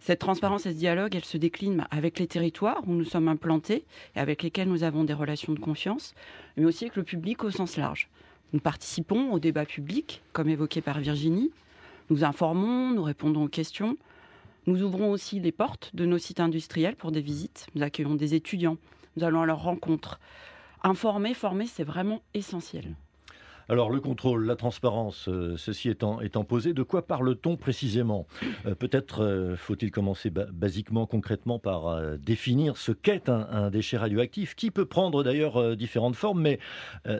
Cette 0.00 0.18
transparence 0.18 0.66
et 0.66 0.72
ce 0.72 0.76
dialogue, 0.76 1.16
elle 1.16 1.24
se 1.24 1.38
décline 1.38 1.78
bah, 1.78 1.88
avec 1.90 2.18
les 2.18 2.26
territoires 2.26 2.82
où 2.86 2.92
nous 2.92 3.06
sommes 3.06 3.28
implantés 3.28 3.86
et 4.16 4.20
avec 4.20 4.42
lesquels 4.42 4.68
nous 4.68 4.84
avons 4.84 5.04
des 5.04 5.14
relations 5.14 5.54
de 5.54 5.60
confiance, 5.60 6.14
mais 6.58 6.66
aussi 6.66 6.84
avec 6.84 6.96
le 6.96 7.04
public 7.04 7.42
au 7.42 7.50
sens 7.50 7.78
large. 7.78 8.10
Nous 8.52 8.60
participons 8.60 9.32
au 9.32 9.38
débat 9.38 9.64
public, 9.64 10.20
comme 10.34 10.50
évoqué 10.50 10.82
par 10.82 11.00
Virginie. 11.00 11.50
Nous 12.10 12.22
informons, 12.22 12.90
nous 12.90 13.02
répondons 13.02 13.44
aux 13.44 13.48
questions. 13.48 13.96
Nous 14.70 14.84
ouvrons 14.84 15.10
aussi 15.10 15.40
les 15.40 15.50
portes 15.50 15.90
de 15.96 16.06
nos 16.06 16.18
sites 16.18 16.38
industriels 16.38 16.94
pour 16.94 17.10
des 17.10 17.20
visites. 17.20 17.66
Nous 17.74 17.82
accueillons 17.82 18.14
des 18.14 18.34
étudiants. 18.34 18.76
Nous 19.16 19.24
allons 19.24 19.42
à 19.42 19.46
leur 19.46 19.60
rencontre. 19.64 20.20
Informer, 20.84 21.34
former, 21.34 21.66
c'est 21.66 21.82
vraiment 21.82 22.22
essentiel. 22.34 22.94
Alors 23.68 23.90
le 23.90 24.00
contrôle, 24.00 24.46
la 24.46 24.54
transparence, 24.54 25.28
euh, 25.28 25.56
ceci 25.56 25.88
étant, 25.88 26.20
étant 26.20 26.44
posé, 26.44 26.72
de 26.72 26.84
quoi 26.84 27.04
parle-t-on 27.04 27.56
précisément? 27.56 28.28
Euh, 28.64 28.76
Peut-être 28.76 29.24
euh, 29.24 29.56
faut-il 29.56 29.90
commencer 29.90 30.30
ba- 30.30 30.46
basiquement, 30.52 31.04
concrètement, 31.04 31.58
par 31.58 32.16
définir 32.18 32.76
ce 32.76 32.92
qu'est 32.92 33.28
un, 33.28 33.48
un 33.50 33.70
déchet 33.70 33.96
radioactif, 33.96 34.54
qui 34.54 34.70
peut 34.70 34.86
prendre 34.86 35.24
d'ailleurs 35.24 35.76
différentes 35.76 36.14
formes, 36.14 36.42
mais 36.42 36.60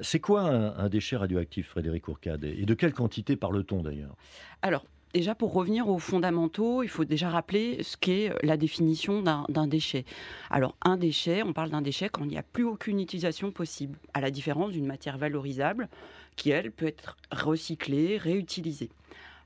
c'est 0.03 0.21
quoi 0.21 0.43
un, 0.43 0.77
un 0.79 0.89
déchet 0.89 1.17
radioactif, 1.17 1.69
Frédéric 1.71 2.07
Ourcade? 2.07 2.45
Et 2.45 2.65
de 2.65 2.75
quelle 2.75 2.93
quantité 2.93 3.35
parle-t-on 3.35 3.83
d'ailleurs? 3.83 4.15
Alors, 4.63 4.85
déjà, 5.15 5.35
pour 5.35 5.53
revenir 5.53 5.89
aux 5.89 5.99
fondamentaux, 5.99 6.83
il 6.83 6.89
faut 6.89 7.05
déjà 7.05 7.31
rappeler 7.31 7.83
ce 7.83 7.97
qu'est 7.97 8.33
la 8.43 8.57
définition 8.57 9.23
d'un 9.23 9.45
d'un 9.49 9.67
déchet. 9.67 10.05
Alors, 10.51 10.77
un 10.83 10.97
déchet, 10.97 11.43
on 11.43 11.53
parle 11.53 11.71
d'un 11.71 11.83
déchet 11.83 12.09
quand 12.09 12.25
il 12.25 12.29
n'y 12.29 12.39
a 12.39 12.43
plus 12.43 12.65
aucune 12.65 13.01
utilisation 13.01 13.51
possible, 13.51 13.99
à 14.15 14.21
la 14.21 14.31
différence 14.31 14.73
d'une 14.73 14.87
matière 14.87 15.19
valorisable 15.19 15.89
qui, 16.37 16.51
elle, 16.51 16.71
peut 16.71 16.87
être 16.87 17.17
recyclée, 17.33 18.17
réutilisée. 18.17 18.91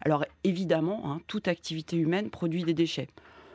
Alors, 0.01 0.25
évidemment, 0.45 1.11
hein, 1.11 1.21
toute 1.27 1.49
activité 1.49 1.97
humaine 1.97 2.31
produit 2.31 2.65
des 2.65 2.75
déchets. 2.75 3.09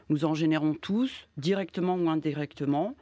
Nous 0.09 0.25
en 0.25 0.33
générons 0.33 0.73
tous, 0.73 1.27
directement 1.38 1.95
ou 1.95 2.09
indirectement, 2.09 2.95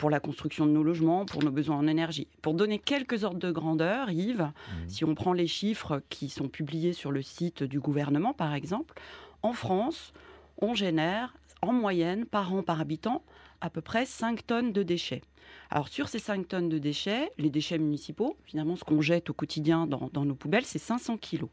pour 0.00 0.08
la 0.08 0.18
construction 0.18 0.64
de 0.64 0.70
nos 0.70 0.82
logements, 0.82 1.26
pour 1.26 1.44
nos 1.44 1.50
besoins 1.50 1.76
en 1.76 1.86
énergie. 1.86 2.26
Pour 2.40 2.54
donner 2.54 2.78
quelques 2.78 3.22
ordres 3.22 3.38
de 3.38 3.50
grandeur, 3.52 4.10
Yves, 4.10 4.50
si 4.88 5.04
on 5.04 5.14
prend 5.14 5.34
les 5.34 5.46
chiffres 5.46 6.02
qui 6.08 6.30
sont 6.30 6.48
publiés 6.48 6.94
sur 6.94 7.12
le 7.12 7.20
site 7.20 7.62
du 7.62 7.80
gouvernement, 7.80 8.32
par 8.32 8.54
exemple, 8.54 8.94
en 9.42 9.52
France, 9.52 10.14
on 10.56 10.72
génère 10.72 11.36
en 11.60 11.74
moyenne 11.74 12.24
par 12.24 12.54
an, 12.54 12.62
par 12.62 12.80
habitant, 12.80 13.22
à 13.60 13.68
peu 13.68 13.82
près 13.82 14.06
5 14.06 14.46
tonnes 14.46 14.72
de 14.72 14.82
déchets. 14.82 15.20
Alors 15.68 15.88
sur 15.88 16.08
ces 16.08 16.18
5 16.18 16.48
tonnes 16.48 16.70
de 16.70 16.78
déchets, 16.78 17.30
les 17.36 17.50
déchets 17.50 17.76
municipaux, 17.76 18.38
finalement 18.46 18.76
ce 18.76 18.84
qu'on 18.84 19.02
jette 19.02 19.28
au 19.28 19.34
quotidien 19.34 19.86
dans, 19.86 20.08
dans 20.14 20.24
nos 20.24 20.34
poubelles, 20.34 20.64
c'est 20.64 20.78
500 20.78 21.18
kilos. 21.18 21.50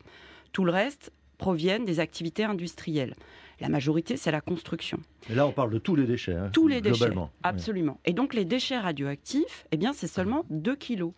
Tout 0.53 0.63
le 0.63 0.71
reste 0.71 1.11
proviennent 1.37 1.85
des 1.85 1.99
activités 1.99 2.43
industrielles. 2.43 3.15
La 3.59 3.69
majorité, 3.69 4.17
c'est 4.17 4.31
la 4.31 4.41
construction. 4.41 4.99
Et 5.29 5.35
là, 5.35 5.47
on 5.47 5.51
parle 5.51 5.71
de 5.71 5.79
tous 5.79 5.95
les 5.95 6.05
déchets, 6.05 6.35
hein, 6.35 6.49
Tous 6.53 6.67
les 6.67 6.79
déchets, 6.79 7.11
absolument. 7.43 7.99
Et 8.05 8.13
donc 8.13 8.33
les 8.33 8.45
déchets 8.45 8.77
radioactifs, 8.77 9.65
eh 9.71 9.77
bien 9.77 9.93
c'est 9.93 10.07
seulement 10.07 10.45
2 10.49 10.75
kilos 10.75 11.13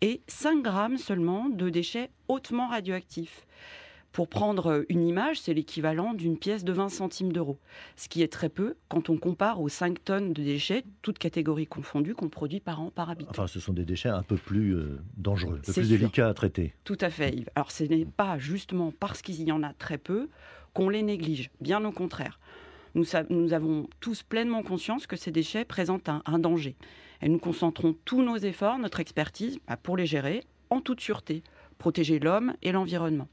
et 0.00 0.20
5 0.26 0.62
grammes 0.62 0.98
seulement 0.98 1.48
de 1.48 1.70
déchets 1.70 2.10
hautement 2.28 2.68
radioactifs. 2.68 3.46
Pour 4.14 4.28
prendre 4.28 4.84
une 4.88 5.08
image, 5.08 5.40
c'est 5.40 5.54
l'équivalent 5.54 6.14
d'une 6.14 6.38
pièce 6.38 6.62
de 6.62 6.72
20 6.72 6.88
centimes 6.88 7.32
d'euros, 7.32 7.58
ce 7.96 8.08
qui 8.08 8.22
est 8.22 8.32
très 8.32 8.48
peu 8.48 8.76
quand 8.88 9.10
on 9.10 9.16
compare 9.16 9.60
aux 9.60 9.68
5 9.68 10.04
tonnes 10.04 10.32
de 10.32 10.40
déchets, 10.40 10.84
toutes 11.02 11.18
catégories 11.18 11.66
confondues, 11.66 12.14
qu'on 12.14 12.28
produit 12.28 12.60
par 12.60 12.80
an 12.80 12.92
par 12.94 13.10
habitant. 13.10 13.32
Enfin, 13.32 13.48
ce 13.48 13.58
sont 13.58 13.72
des 13.72 13.84
déchets 13.84 14.10
un 14.10 14.22
peu 14.22 14.36
plus 14.36 14.76
euh, 14.76 15.00
dangereux, 15.16 15.54
un 15.54 15.66
peu 15.66 15.72
plus 15.72 15.84
sûr. 15.84 15.98
délicats 15.98 16.28
à 16.28 16.32
traiter. 16.32 16.74
Tout 16.84 16.96
à 17.00 17.10
fait, 17.10 17.34
Yves. 17.34 17.50
Alors, 17.56 17.72
ce 17.72 17.82
n'est 17.82 18.04
pas 18.04 18.38
justement 18.38 18.92
parce 19.00 19.20
qu'il 19.20 19.42
y 19.42 19.50
en 19.50 19.64
a 19.64 19.72
très 19.72 19.98
peu 19.98 20.28
qu'on 20.74 20.88
les 20.88 21.02
néglige. 21.02 21.50
Bien 21.60 21.84
au 21.84 21.90
contraire. 21.90 22.38
Nous 22.94 23.52
avons 23.52 23.88
tous 23.98 24.22
pleinement 24.22 24.62
conscience 24.62 25.08
que 25.08 25.16
ces 25.16 25.32
déchets 25.32 25.64
présentent 25.64 26.08
un, 26.08 26.22
un 26.24 26.38
danger. 26.38 26.76
Et 27.20 27.28
nous 27.28 27.40
concentrons 27.40 27.96
tous 28.04 28.22
nos 28.22 28.36
efforts, 28.36 28.78
notre 28.78 29.00
expertise, 29.00 29.58
bah, 29.66 29.76
pour 29.76 29.96
les 29.96 30.06
gérer 30.06 30.44
en 30.70 30.80
toute 30.80 31.00
sûreté, 31.00 31.42
protéger 31.78 32.20
l'homme 32.20 32.54
et 32.62 32.70
l'environnement. 32.70 33.26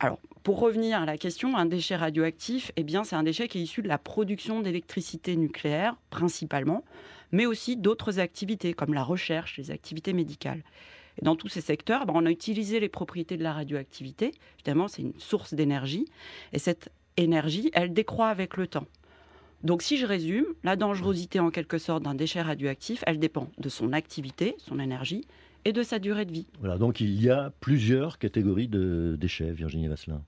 Alors, 0.00 0.18
pour 0.42 0.60
revenir 0.60 1.00
à 1.00 1.06
la 1.06 1.16
question, 1.16 1.56
un 1.56 1.66
déchet 1.66 1.96
radioactif, 1.96 2.72
eh 2.76 2.82
bien, 2.82 3.04
c'est 3.04 3.16
un 3.16 3.22
déchet 3.22 3.48
qui 3.48 3.58
est 3.58 3.62
issu 3.62 3.80
de 3.80 3.88
la 3.88 3.98
production 3.98 4.60
d'électricité 4.60 5.36
nucléaire, 5.36 5.96
principalement, 6.10 6.84
mais 7.32 7.46
aussi 7.46 7.76
d'autres 7.76 8.18
activités, 8.18 8.74
comme 8.74 8.92
la 8.92 9.02
recherche, 9.02 9.56
les 9.56 9.70
activités 9.70 10.12
médicales. 10.12 10.62
Et 11.20 11.24
dans 11.24 11.36
tous 11.36 11.48
ces 11.48 11.60
secteurs, 11.60 12.06
ben, 12.06 12.14
on 12.16 12.26
a 12.26 12.30
utilisé 12.30 12.80
les 12.80 12.88
propriétés 12.88 13.36
de 13.36 13.42
la 13.42 13.52
radioactivité. 13.52 14.32
Évidemment, 14.58 14.88
c'est 14.88 15.02
une 15.02 15.18
source 15.18 15.54
d'énergie. 15.54 16.06
Et 16.52 16.58
cette 16.58 16.90
énergie, 17.16 17.70
elle 17.72 17.92
décroît 17.92 18.28
avec 18.28 18.56
le 18.56 18.66
temps. 18.66 18.86
Donc, 19.62 19.80
si 19.80 19.96
je 19.96 20.04
résume, 20.04 20.44
la 20.62 20.76
dangerosité 20.76 21.40
en 21.40 21.50
quelque 21.50 21.78
sorte 21.78 22.02
d'un 22.02 22.14
déchet 22.14 22.42
radioactif, 22.42 23.02
elle 23.06 23.18
dépend 23.18 23.48
de 23.56 23.68
son 23.68 23.92
activité, 23.92 24.56
son 24.58 24.78
énergie, 24.78 25.24
et 25.64 25.72
de 25.72 25.82
sa 25.82 25.98
durée 25.98 26.24
de 26.24 26.32
vie. 26.32 26.46
Voilà, 26.60 26.78
donc 26.78 27.00
il 27.00 27.20
y 27.22 27.30
a 27.30 27.52
plusieurs 27.60 28.18
catégories 28.18 28.68
de 28.68 29.16
déchets, 29.18 29.50
Virginie 29.50 29.88
Vasselin. 29.88 30.22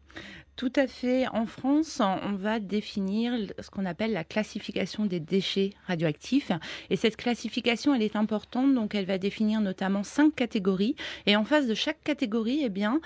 Tout 0.57 0.73
à 0.75 0.87
fait. 0.87 1.29
En 1.29 1.45
France, 1.45 2.01
on 2.01 2.33
va 2.33 2.61
définir 2.61 3.35
ce 3.59 3.69
qu'on 3.69 3.85
appelle 3.85 4.15
la 4.15 4.25
classification 4.25 5.05
des 5.05 5.21
déchets 5.21 5.75
radioactifs. 5.87 6.51
Et 6.89 6.97
cette 6.97 7.17
classification, 7.17 7.95
elle 7.95 8.03
est 8.03 8.17
importante. 8.17 8.75
Donc, 8.75 8.95
elle 8.95 9.05
va 9.05 9.19
définir 9.19 9.61
notamment 9.61 10.03
cinq 10.03 10.35
catégories. 10.35 10.97
Et 11.27 11.37
en 11.37 11.45
face 11.45 11.67
de 11.67 11.75
chaque 11.75 12.03
catégorie, 12.03 12.63
eh 12.65 12.71
bien, 12.71 13.03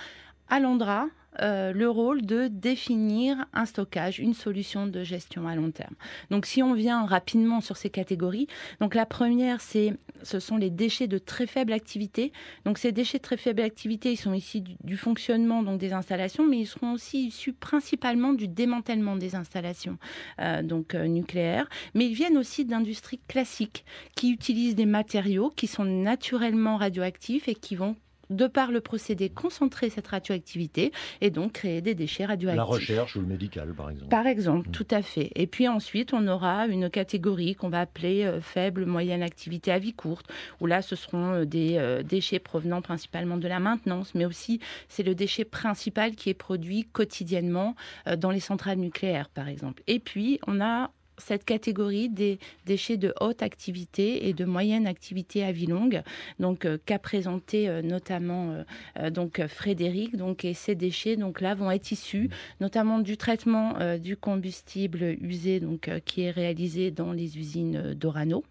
à 0.49 0.61
l'Andra, 0.61 1.09
euh, 1.41 1.73
le 1.73 1.89
rôle 1.89 2.23
de 2.23 2.49
définir 2.49 3.47
un 3.53 3.65
stockage, 3.65 4.19
une 4.19 4.35
solution 4.35 4.87
de 4.87 5.03
gestion 5.05 5.47
à 5.47 5.55
long 5.55 5.71
terme. 5.71 5.95
Donc 6.31 6.47
si 6.47 6.63
on 6.63 6.75
vient 6.75 7.07
rapidement 7.07 7.61
sur 7.61 7.77
ces 7.77 7.91
catégories, 7.91 8.49
donc 8.81 8.95
la 8.95 9.07
première, 9.07 9.61
c'est 9.61 9.95
ce 10.23 10.41
sont 10.41 10.57
les 10.57 10.71
déchets 10.71 11.07
de 11.07 11.19
très 11.19 11.47
faible 11.47 11.73
activité. 11.73 12.33
Donc 12.65 12.79
ces 12.79 12.93
déchets 12.93 13.19
de 13.19 13.23
très 13.23 13.37
faible 13.37 13.63
activité, 13.63 14.13
ils 14.13 14.17
sont 14.17 14.35
issus 14.35 14.61
du, 14.61 14.97
fonctionnement 14.97 15.63
donc 15.63 15.79
des 15.79 15.93
installations, 15.93 16.47
mais 16.47 16.59
ils 16.59 16.67
seront 16.67 16.93
aussi 16.93 17.27
issus 17.27 17.53
principalement 17.53 18.33
du 18.33 18.49
démantèlement 18.49 19.17
des 19.17 19.35
installations 19.35 19.99
euh, 20.41 20.63
donc 20.63 20.95
euh, 20.95 21.07
nucléaires. 21.07 21.69
Mais 21.95 22.07
ils 22.07 22.15
viennent 22.15 22.37
aussi 22.37 22.65
d'industries 22.65 23.21
classiques 23.29 23.85
qui 24.17 24.31
utilisent 24.31 24.75
des 24.75 24.87
matériaux 24.87 25.51
qui 25.55 25.67
sont 25.67 25.85
naturellement 25.85 26.77
radioactifs 26.77 27.49
et 27.49 27.55
qui 27.55 27.77
vont 27.77 27.97
de 28.31 28.47
par 28.47 28.71
le 28.71 28.81
procédé, 28.81 29.29
concentrer 29.29 29.91
cette 29.91 30.09
radioactivité 30.09 30.93
et 31.21 31.31
donc 31.31 31.53
créer 31.53 31.81
des 31.81 31.95
déchets 31.95 32.25
radioactifs. 32.25 32.57
La 32.57 32.65
recherche 32.65 33.17
ou 33.17 33.21
le 33.21 33.27
médical, 33.27 33.75
par 33.75 33.91
exemple. 33.91 34.11
Par 34.11 34.27
exemple, 34.27 34.69
mm. 34.69 34.73
tout 34.73 34.87
à 34.91 35.03
fait. 35.03 35.31
Et 35.35 35.47
puis 35.47 35.69
ensuite, 35.69 36.15
on 36.15 36.27
aura 36.29 36.67
une 36.67 36.89
catégorie 36.89 37.55
qu'on 37.55 37.69
va 37.69 37.81
appeler 37.81 38.25
euh, 38.25 38.41
faible, 38.41 38.87
moyenne 38.87 39.23
activité 39.23 39.73
à 39.73 39.79
vie 39.79 39.93
courte, 39.93 40.27
où 40.61 40.67
là, 40.67 40.83
ce 40.83 40.97
seront 40.97 41.33
euh, 41.33 41.45
des 41.45 41.77
euh, 41.77 42.03
déchets 42.03 42.39
provenant 42.39 42.81
principalement 42.81 43.37
de 43.37 43.49
la 43.49 43.61
maintenance, 43.61 44.15
mais 44.15 44.25
aussi 44.25 44.61
c'est 44.89 45.03
le 45.03 45.15
déchet 45.15 45.45
principal 45.45 46.15
qui 46.15 46.31
est 46.31 46.35
produit 46.35 46.85
quotidiennement 46.85 47.75
dans 48.19 48.31
les 48.31 48.41
centrales 48.41 48.79
nucléaires, 48.79 49.29
par 49.29 49.49
exemple. 49.49 49.83
Et 49.87 49.99
puis, 49.99 50.39
on 50.47 50.61
a 50.61 50.91
cette 51.21 51.45
catégorie 51.45 52.09
des 52.09 52.39
déchets 52.67 52.97
de 52.97 53.15
haute 53.21 53.43
activité 53.43 54.29
et 54.29 54.33
de 54.33 54.45
moyenne 54.45 54.87
activité 54.87 55.45
à 55.45 55.53
vie 55.53 55.67
longue, 55.67 56.03
donc 56.39 56.65
euh, 56.65 56.79
qu'a 56.85 56.99
présenté 56.99 57.69
euh, 57.69 57.83
notamment 57.83 58.65
euh, 58.99 59.11
donc 59.11 59.47
Frédéric. 59.47 60.17
Donc 60.17 60.47
ces 60.55 60.75
déchets 60.75 61.17
donc 61.17 61.41
là 61.41 61.55
vont 61.55 61.71
être 61.71 61.91
issus 61.93 62.31
notamment 62.61 62.99
du 62.99 63.17
traitement 63.17 63.75
du 63.99 64.17
combustible 64.17 65.17
usé 65.21 65.61
donc 65.61 65.91
qui 66.05 66.23
est 66.23 66.31
réalisé 66.31 66.91
dans 66.91 67.13
les 67.13 67.39
usines 67.39 67.95
d'Orano. 67.95 68.45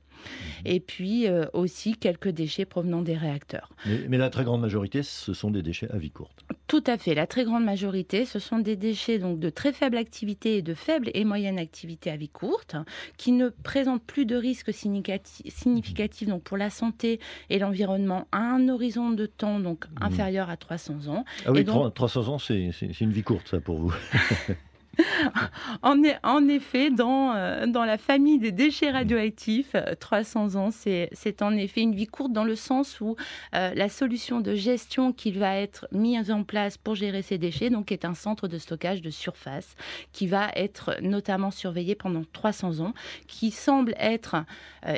Et 0.66 0.80
puis 0.80 1.28
euh, 1.28 1.46
aussi 1.54 1.96
quelques 1.96 2.30
déchets 2.30 2.66
provenant 2.66 3.02
des 3.02 3.16
réacteurs. 3.16 3.70
Mais, 4.08 4.18
la 4.18 4.30
très 4.30 4.44
grande 4.44 4.62
majorité, 4.62 5.04
ce 5.04 5.34
sont 5.34 5.52
des 5.52 5.62
déchets 5.62 5.90
à 5.92 5.98
vie 5.98 6.12
courte. 6.12 6.46
Tout 6.68 6.84
à 6.86 6.98
fait. 6.98 7.16
La 7.16 7.28
très 7.28 7.46
grande 7.46 7.64
majorité, 7.64 8.26
ce 8.26 8.40
sont 8.40 8.60
des 8.60 8.76
déchets 8.76 9.20
donc 9.20 9.40
de 9.40 9.50
très 9.50 9.74
faible 9.74 9.98
activité 9.98 10.58
et 10.58 10.62
de 10.62 10.74
faible 10.74 11.10
et 11.14 11.24
moyenne 11.26 11.58
activité 11.58 12.12
à 12.12 12.18
vie 12.18 12.30
courte, 12.30 12.76
qui 13.18 13.32
ne 13.32 13.50
présentent 13.50 14.04
plus 14.04 14.26
de 14.26 14.36
risques 14.36 14.74
significatifs 14.74 16.28
donc 16.28 16.44
pour 16.44 16.58
la 16.58 16.70
santé 16.70 17.20
et 17.50 17.60
l'environnement 17.60 18.28
à 18.32 18.40
un 18.40 18.70
horizon 18.70 19.12
de 19.12 19.26
temps 19.26 19.60
donc 19.60 19.88
mhm. 19.88 19.94
inférieur 20.02 20.50
à 20.50 20.58
300 20.58 21.08
ans. 21.08 21.26
Ah 21.46 21.52
oui, 21.52 21.66
300 21.66 22.28
ans, 22.28 22.40
c'est 22.40 22.72
une 23.02 23.12
vie 23.12 23.24
courte, 23.24 23.48
ça, 23.48 23.60
pour 23.60 23.78
vous. 23.78 23.94
en, 25.82 26.02
en, 26.24 26.48
effet, 26.48 26.90
dans, 26.92 27.34
euh, 27.34 27.68
dans 27.68 27.86
la 27.86 27.98
famille 27.98 28.40
des 28.40 28.52
déchets 28.52 28.92
radioactifs, 28.92 29.76
300 30.00 30.56
euh, 30.56 30.60
ans, 30.60 30.70
c'est 30.72 31.42
en 31.42 31.56
effet 31.56 31.82
une 31.82 31.96
vie 31.96 32.08
courte 32.08 32.34
dans 32.34 32.44
le 32.44 32.56
sens 32.56 33.00
où 33.02 33.16
euh, 33.56 33.74
la 33.74 33.90
solution 33.90 34.40
de 34.42 34.56
gestion 34.56 35.14
qui 35.14 35.32
va 35.32 35.58
être 35.58 35.88
mise 35.92 36.32
en 36.32 36.44
place 36.44 36.78
pour 36.78 36.96
gérer 36.96 37.22
ces 37.22 37.38
déchets 37.38 37.70
donc, 37.70 37.92
est 37.92 38.06
un 38.06 38.14
centre 38.14 38.48
de 38.48 38.58
stockage 38.58 39.02
de 39.02 39.10
surface 39.10 39.76
qui 40.12 40.28
va 40.28 40.50
être 40.56 40.98
notamment 41.02 41.52
surveillé 41.52 41.96
pendant 41.96 42.24
300 42.34 42.80
ans, 42.82 42.94
qui 43.28 43.52
semble 43.52 43.94
être, 43.98 44.36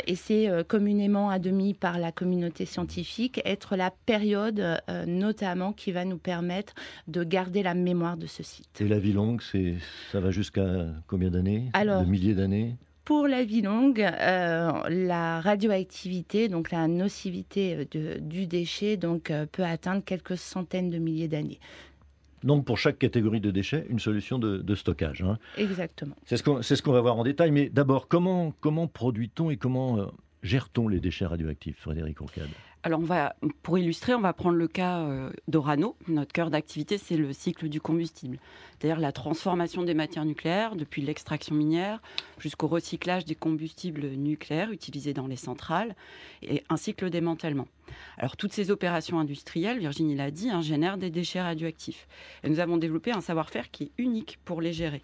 et 0.08 0.16
c'est 0.16 0.50
communément 0.68 1.30
admis 1.30 1.74
par 1.74 2.00
la 2.00 2.12
communauté 2.12 2.66
scientifique, 2.66 3.42
être 3.46 3.76
la 3.76 3.92
période 3.92 4.82
notamment 5.08 5.74
qui 5.74 5.92
va 5.92 6.06
nous 6.06 6.18
permettre 6.18 6.74
de 7.08 7.24
garder 7.24 7.64
la 7.64 7.74
mémoire 7.74 8.18
de 8.18 8.28
ce 8.28 8.44
site. 8.44 8.82
Et 8.82 8.88
la 8.88 9.00
vie 9.00 9.14
longue, 9.14 9.42
c'est 9.42 9.76
ça 10.12 10.20
va 10.20 10.32
jusqu'à 10.32 10.88
combien 11.08 11.30
d'années? 11.30 11.72
De 11.74 12.06
milliers 12.06 12.36
d'années? 12.36 12.78
pour 13.12 13.28
la 13.28 13.44
vie 13.44 13.62
longue, 13.62 14.00
euh, 14.02 14.72
la 14.90 15.42
radioactivité, 15.42 16.50
donc 16.50 16.72
la 16.72 16.88
nocivité 16.88 17.88
euh, 17.96 18.20
du 18.20 18.46
déchet, 18.46 18.98
donc, 18.98 19.32
euh, 19.32 19.46
peut 19.52 19.64
atteindre 19.64 20.04
quelques 20.04 20.38
centaines 20.38 20.90
de 20.90 20.98
milliers 20.98 21.28
d'années. 21.28 21.60
Donc 22.44 22.66
pour 22.66 22.78
chaque 22.78 22.98
catégorie 22.98 23.42
de 23.42 23.52
déchets, 23.52 23.86
une 23.90 24.00
solution 24.00 24.40
de, 24.40 24.76
stockage. 24.76 25.24
Hein. 25.24 25.38
Exactement. 25.58 26.16
C'est 26.26 26.38
ce 26.38 26.44
qu'on 26.44 26.62
ce 26.62 26.90
va 26.90 27.02
voir 27.02 27.18
en 27.18 27.24
détail. 27.24 27.52
Mais 27.52 27.70
d'abord, 27.70 28.08
comment, 28.08 28.54
comment 28.62 28.88
produit-on 28.88 29.52
et 29.52 29.58
comment 29.58 30.12
gère-t-on 30.42 30.88
les 30.88 31.00
déchets 31.00 31.26
radioactifs, 31.26 31.80
Frédéric 31.80 32.20
Ourcade 32.20 32.50
alors, 32.84 33.00
on 33.00 33.04
va, 33.04 33.36
pour 33.62 33.78
illustrer, 33.78 34.16
on 34.16 34.22
va 34.22 34.34
prendre 34.34 34.58
le 34.58 34.68
cas 34.68 35.02
euh, 35.02 35.30
d'Orano. 35.48 35.96
Notre 36.08 36.34
cœur 36.34 36.50
d'activité, 36.50 36.98
c'est 36.98 37.16
le 37.16 37.32
cycle 37.32 37.70
du 37.70 37.80
combustible, 37.80 38.40
c'est-à-dire 38.72 39.00
la 39.00 39.12
transformation 39.12 39.84
des 39.84 39.94
matières 39.94 40.26
nucléaires, 40.26 40.76
depuis 40.76 41.04
l'extraction 41.04 41.54
minière 41.54 42.02
jusqu'au 42.40 42.68
recyclage 42.68 43.24
des 43.26 43.36
combustibles 43.36 44.08
nucléaires 44.08 44.72
utilisés 44.72 45.14
dans 45.14 45.28
les 45.28 45.36
centrales, 45.36 45.96
et 46.42 46.64
ainsi 46.70 46.96
que 46.96 47.06
le 47.06 47.12
démantèlement. 47.12 47.68
Alors, 48.18 48.36
toutes 48.36 48.54
ces 48.54 48.72
opérations 48.72 49.20
industrielles, 49.20 49.78
Virginie 49.78 50.16
l'a 50.16 50.32
dit, 50.32 50.50
hein, 50.50 50.62
génèrent 50.62 50.98
des 50.98 51.12
déchets 51.12 51.42
radioactifs. 51.42 52.08
Et 52.44 52.50
nous 52.50 52.60
avons 52.60 52.78
développé 52.78 53.12
un 53.12 53.22
savoir-faire 53.22 53.70
qui 53.70 53.84
est 53.84 53.92
unique 54.00 54.40
pour 54.44 54.60
les 54.60 54.74
gérer. 54.74 55.04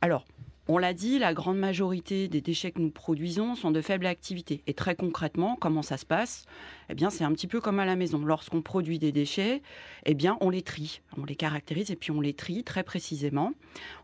Alors, 0.00 0.24
on 0.72 0.78
l'a 0.78 0.94
dit, 0.94 1.18
la 1.18 1.34
grande 1.34 1.58
majorité 1.58 2.28
des 2.28 2.40
déchets 2.40 2.70
que 2.70 2.80
nous 2.80 2.92
produisons 2.92 3.56
sont 3.56 3.72
de 3.72 3.80
faible 3.80 4.06
activité. 4.06 4.62
Et 4.68 4.72
très 4.72 4.94
concrètement, 4.94 5.56
comment 5.56 5.82
ça 5.82 5.96
se 5.96 6.06
passe? 6.06 6.44
Eh 6.88 6.94
bien, 6.94 7.10
c'est 7.10 7.24
un 7.24 7.32
petit 7.32 7.48
peu 7.48 7.60
comme 7.60 7.80
à 7.80 7.84
la 7.84 7.96
maison. 7.96 8.24
Lorsqu'on 8.24 8.62
produit 8.62 9.00
des 9.00 9.10
déchets, 9.10 9.62
eh 10.06 10.14
bien, 10.14 10.38
on 10.40 10.48
les 10.48 10.62
trie, 10.62 11.00
on 11.18 11.24
les 11.24 11.34
caractérise 11.34 11.90
et 11.90 11.96
puis 11.96 12.12
on 12.12 12.20
les 12.20 12.34
trie 12.34 12.62
très 12.62 12.84
précisément 12.84 13.52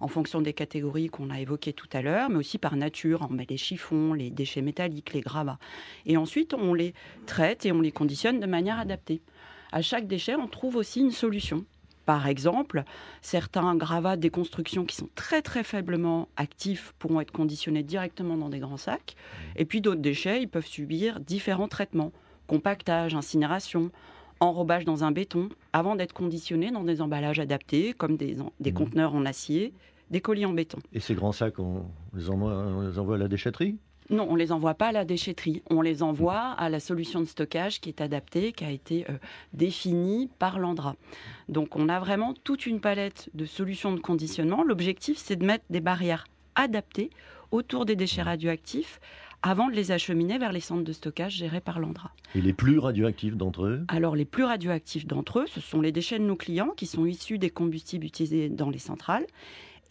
en 0.00 0.08
fonction 0.08 0.40
des 0.40 0.54
catégories 0.54 1.08
qu'on 1.08 1.30
a 1.30 1.40
évoquées 1.40 1.72
tout 1.72 1.88
à 1.92 2.02
l'heure, 2.02 2.30
mais 2.30 2.36
aussi 2.36 2.58
par 2.58 2.74
nature. 2.74 3.24
On 3.30 3.32
met 3.32 3.46
les 3.48 3.56
chiffons, 3.56 4.12
les 4.12 4.30
déchets 4.30 4.62
métalliques, 4.62 5.12
les 5.12 5.20
gravats. 5.20 5.60
Et 6.04 6.16
ensuite, 6.16 6.52
on 6.52 6.74
les 6.74 6.94
traite 7.26 7.64
et 7.64 7.70
on 7.70 7.80
les 7.80 7.92
conditionne 7.92 8.40
de 8.40 8.46
manière 8.46 8.80
adaptée. 8.80 9.22
À 9.70 9.82
chaque 9.82 10.08
déchet, 10.08 10.34
on 10.34 10.48
trouve 10.48 10.74
aussi 10.74 10.98
une 10.98 11.12
solution. 11.12 11.64
Par 12.06 12.28
exemple, 12.28 12.84
certains 13.20 13.74
gravats 13.74 14.16
des 14.16 14.30
constructions 14.30 14.84
qui 14.84 14.94
sont 14.96 15.08
très 15.16 15.42
très 15.42 15.64
faiblement 15.64 16.28
actifs 16.36 16.94
pourront 17.00 17.20
être 17.20 17.32
conditionnés 17.32 17.82
directement 17.82 18.36
dans 18.36 18.48
des 18.48 18.60
grands 18.60 18.76
sacs. 18.76 19.16
Et 19.56 19.64
puis 19.64 19.80
d'autres 19.80 20.00
déchets, 20.00 20.40
ils 20.40 20.48
peuvent 20.48 20.66
subir 20.66 21.18
différents 21.18 21.68
traitements, 21.68 22.12
compactage, 22.46 23.16
incinération, 23.16 23.90
enrobage 24.38 24.84
dans 24.84 25.02
un 25.02 25.10
béton, 25.10 25.48
avant 25.72 25.96
d'être 25.96 26.12
conditionnés 26.12 26.70
dans 26.70 26.84
des 26.84 27.02
emballages 27.02 27.40
adaptés, 27.40 27.92
comme 27.92 28.16
des, 28.16 28.36
des 28.60 28.70
mmh. 28.70 28.74
conteneurs 28.74 29.14
en 29.14 29.26
acier, 29.26 29.72
des 30.10 30.20
colis 30.20 30.46
en 30.46 30.52
béton. 30.52 30.78
Et 30.92 31.00
ces 31.00 31.14
grands 31.14 31.32
sacs, 31.32 31.58
on 31.58 31.86
les 32.14 32.30
envoie, 32.30 32.52
on 32.52 32.82
les 32.82 32.98
envoie 32.98 33.16
à 33.16 33.18
la 33.18 33.28
déchetterie? 33.28 33.78
Non, 34.10 34.26
on 34.28 34.34
ne 34.34 34.38
les 34.38 34.52
envoie 34.52 34.74
pas 34.74 34.88
à 34.88 34.92
la 34.92 35.04
déchetterie. 35.04 35.62
On 35.68 35.82
les 35.82 36.02
envoie 36.02 36.38
à 36.38 36.68
la 36.68 36.80
solution 36.80 37.20
de 37.20 37.24
stockage 37.24 37.80
qui 37.80 37.88
est 37.88 38.00
adaptée, 38.00 38.52
qui 38.52 38.64
a 38.64 38.70
été 38.70 39.04
euh, 39.10 39.14
définie 39.52 40.30
par 40.38 40.58
l'ANDRA. 40.58 40.96
Donc 41.48 41.76
on 41.76 41.88
a 41.88 41.98
vraiment 41.98 42.34
toute 42.44 42.66
une 42.66 42.80
palette 42.80 43.28
de 43.34 43.44
solutions 43.44 43.92
de 43.92 44.00
conditionnement. 44.00 44.62
L'objectif, 44.62 45.18
c'est 45.18 45.36
de 45.36 45.44
mettre 45.44 45.64
des 45.70 45.80
barrières 45.80 46.26
adaptées 46.54 47.10
autour 47.50 47.84
des 47.84 47.96
déchets 47.96 48.22
radioactifs 48.22 49.00
avant 49.42 49.68
de 49.68 49.74
les 49.74 49.92
acheminer 49.92 50.38
vers 50.38 50.52
les 50.52 50.60
centres 50.60 50.82
de 50.82 50.92
stockage 50.92 51.34
gérés 51.34 51.60
par 51.60 51.78
l'ANDRA. 51.78 52.10
Et 52.34 52.40
les 52.40 52.52
plus 52.52 52.78
radioactifs 52.78 53.36
d'entre 53.36 53.66
eux? 53.66 53.84
Alors 53.88 54.16
les 54.16 54.24
plus 54.24 54.44
radioactifs 54.44 55.06
d'entre 55.06 55.40
eux, 55.40 55.46
ce 55.46 55.60
sont 55.60 55.80
les 55.80 55.92
déchets 55.92 56.18
de 56.18 56.24
nos 56.24 56.36
clients 56.36 56.72
qui 56.76 56.86
sont 56.86 57.06
issus 57.06 57.38
des 57.38 57.50
combustibles 57.50 58.06
utilisés 58.06 58.48
dans 58.48 58.70
les 58.70 58.78
centrales 58.78 59.26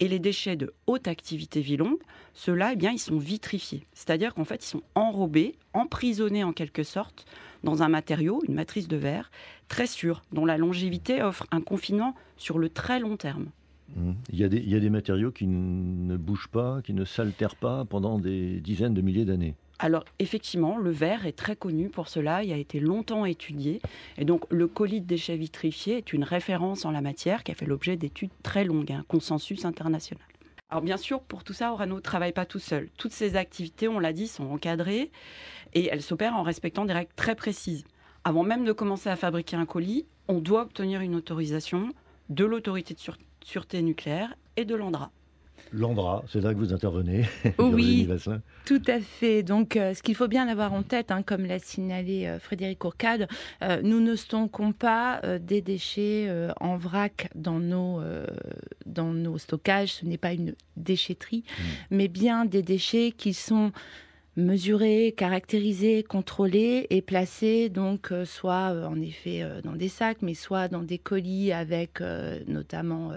et 0.00 0.08
les 0.08 0.18
déchets 0.18 0.56
de 0.56 0.72
haute 0.86 1.08
activité 1.08 1.60
vie 1.60 1.76
longue, 1.76 1.98
ceux-là, 2.34 2.72
eh 2.72 2.76
bien, 2.76 2.92
ils 2.92 2.98
sont 2.98 3.18
vitrifiés. 3.18 3.86
C'est-à-dire 3.92 4.34
qu'en 4.34 4.44
fait, 4.44 4.64
ils 4.64 4.68
sont 4.68 4.82
enrobés, 4.94 5.54
emprisonnés 5.72 6.44
en 6.44 6.52
quelque 6.52 6.82
sorte, 6.82 7.26
dans 7.64 7.82
un 7.82 7.88
matériau, 7.88 8.42
une 8.46 8.54
matrice 8.54 8.88
de 8.88 8.96
verre, 8.96 9.30
très 9.68 9.86
sûr, 9.86 10.22
dont 10.32 10.44
la 10.44 10.58
longévité 10.58 11.22
offre 11.22 11.46
un 11.50 11.60
confinement 11.60 12.14
sur 12.36 12.58
le 12.58 12.68
très 12.68 13.00
long 13.00 13.16
terme. 13.16 13.46
Mmh. 13.94 14.12
Il, 14.32 14.38
y 14.38 14.44
a 14.44 14.48
des, 14.48 14.58
il 14.58 14.68
y 14.68 14.74
a 14.74 14.80
des 14.80 14.90
matériaux 14.90 15.30
qui 15.30 15.46
ne 15.46 16.16
bougent 16.16 16.48
pas, 16.48 16.82
qui 16.82 16.92
ne 16.92 17.04
s'altèrent 17.04 17.56
pas 17.56 17.84
pendant 17.84 18.18
des 18.18 18.60
dizaines 18.60 18.94
de 18.94 19.00
milliers 19.00 19.24
d'années. 19.24 19.54
Alors 19.78 20.04
effectivement, 20.18 20.78
le 20.78 20.90
verre 20.90 21.26
est 21.26 21.36
très 21.36 21.54
connu 21.54 21.90
pour 21.90 22.08
cela, 22.08 22.42
il 22.42 22.52
a 22.52 22.56
été 22.56 22.80
longtemps 22.80 23.26
étudié. 23.26 23.80
Et 24.16 24.24
donc 24.24 24.44
le 24.50 24.66
colis 24.66 25.02
de 25.02 25.06
déchets 25.06 25.36
vitrifiés 25.36 25.98
est 25.98 26.12
une 26.12 26.24
référence 26.24 26.84
en 26.84 26.90
la 26.90 27.02
matière 27.02 27.44
qui 27.44 27.52
a 27.52 27.54
fait 27.54 27.66
l'objet 27.66 27.96
d'études 27.96 28.30
très 28.42 28.64
longues, 28.64 28.92
un 28.92 29.04
consensus 29.06 29.64
international. 29.64 30.24
Alors 30.70 30.82
bien 30.82 30.96
sûr, 30.96 31.20
pour 31.20 31.44
tout 31.44 31.52
ça, 31.52 31.72
Orano 31.72 31.96
ne 31.96 32.00
travaille 32.00 32.32
pas 32.32 32.46
tout 32.46 32.58
seul. 32.58 32.88
Toutes 32.96 33.12
ces 33.12 33.36
activités, 33.36 33.86
on 33.86 34.00
l'a 34.00 34.12
dit, 34.12 34.26
sont 34.26 34.50
encadrées 34.50 35.10
et 35.74 35.88
elles 35.92 36.02
s'opèrent 36.02 36.34
en 36.34 36.42
respectant 36.42 36.86
des 36.86 36.92
règles 36.92 37.12
très 37.14 37.36
précises. 37.36 37.84
Avant 38.24 38.42
même 38.42 38.64
de 38.64 38.72
commencer 38.72 39.08
à 39.08 39.14
fabriquer 39.14 39.56
un 39.56 39.66
colis, 39.66 40.06
on 40.26 40.40
doit 40.40 40.62
obtenir 40.62 41.02
une 41.02 41.14
autorisation 41.14 41.90
de 42.30 42.44
l'autorité 42.44 42.94
de 42.94 43.00
sûreté 43.44 43.82
nucléaire 43.82 44.34
et 44.56 44.64
de 44.64 44.74
l'ANDRA. 44.74 45.12
L'Andra, 45.72 46.24
c'est 46.28 46.40
là 46.40 46.54
que 46.54 46.58
vous 46.58 46.72
intervenez. 46.72 47.24
Oui, 47.58 48.08
tout 48.64 48.82
à 48.86 49.00
fait. 49.00 49.42
Donc, 49.42 49.76
euh, 49.76 49.94
ce 49.94 50.02
qu'il 50.02 50.14
faut 50.14 50.28
bien 50.28 50.48
avoir 50.48 50.72
en 50.72 50.82
tête, 50.82 51.10
hein, 51.10 51.22
comme 51.22 51.44
l'a 51.44 51.58
signalé 51.58 52.26
euh, 52.26 52.38
Frédéric 52.38 52.84
Ourcade, 52.84 53.28
euh, 53.62 53.80
nous 53.82 54.00
ne 54.00 54.14
stockons 54.14 54.72
pas 54.72 55.20
des 55.40 55.60
déchets 55.60 56.30
en 56.60 56.76
vrac 56.76 57.28
dans 57.34 57.58
nos, 57.58 58.00
dans 58.84 59.12
nos 59.12 59.38
stockages. 59.38 59.94
Ce 59.94 60.06
n'est 60.06 60.18
pas 60.18 60.32
une 60.32 60.54
déchetterie, 60.76 61.44
mmh. 61.46 61.62
mais 61.90 62.08
bien 62.08 62.44
des 62.44 62.62
déchets 62.62 63.12
qui 63.16 63.34
sont 63.34 63.72
mesurer, 64.36 65.14
caractériser, 65.16 66.02
contrôler 66.02 66.86
et 66.90 67.00
placer 67.00 67.68
donc 67.68 68.12
euh, 68.12 68.24
soit 68.24 68.72
euh, 68.72 68.84
en 68.84 69.00
effet 69.00 69.42
euh, 69.42 69.62
dans 69.62 69.72
des 69.72 69.88
sacs, 69.88 70.22
mais 70.22 70.34
soit 70.34 70.68
dans 70.68 70.82
des 70.82 70.98
colis 70.98 71.52
avec 71.52 72.00
notamment 72.46 73.12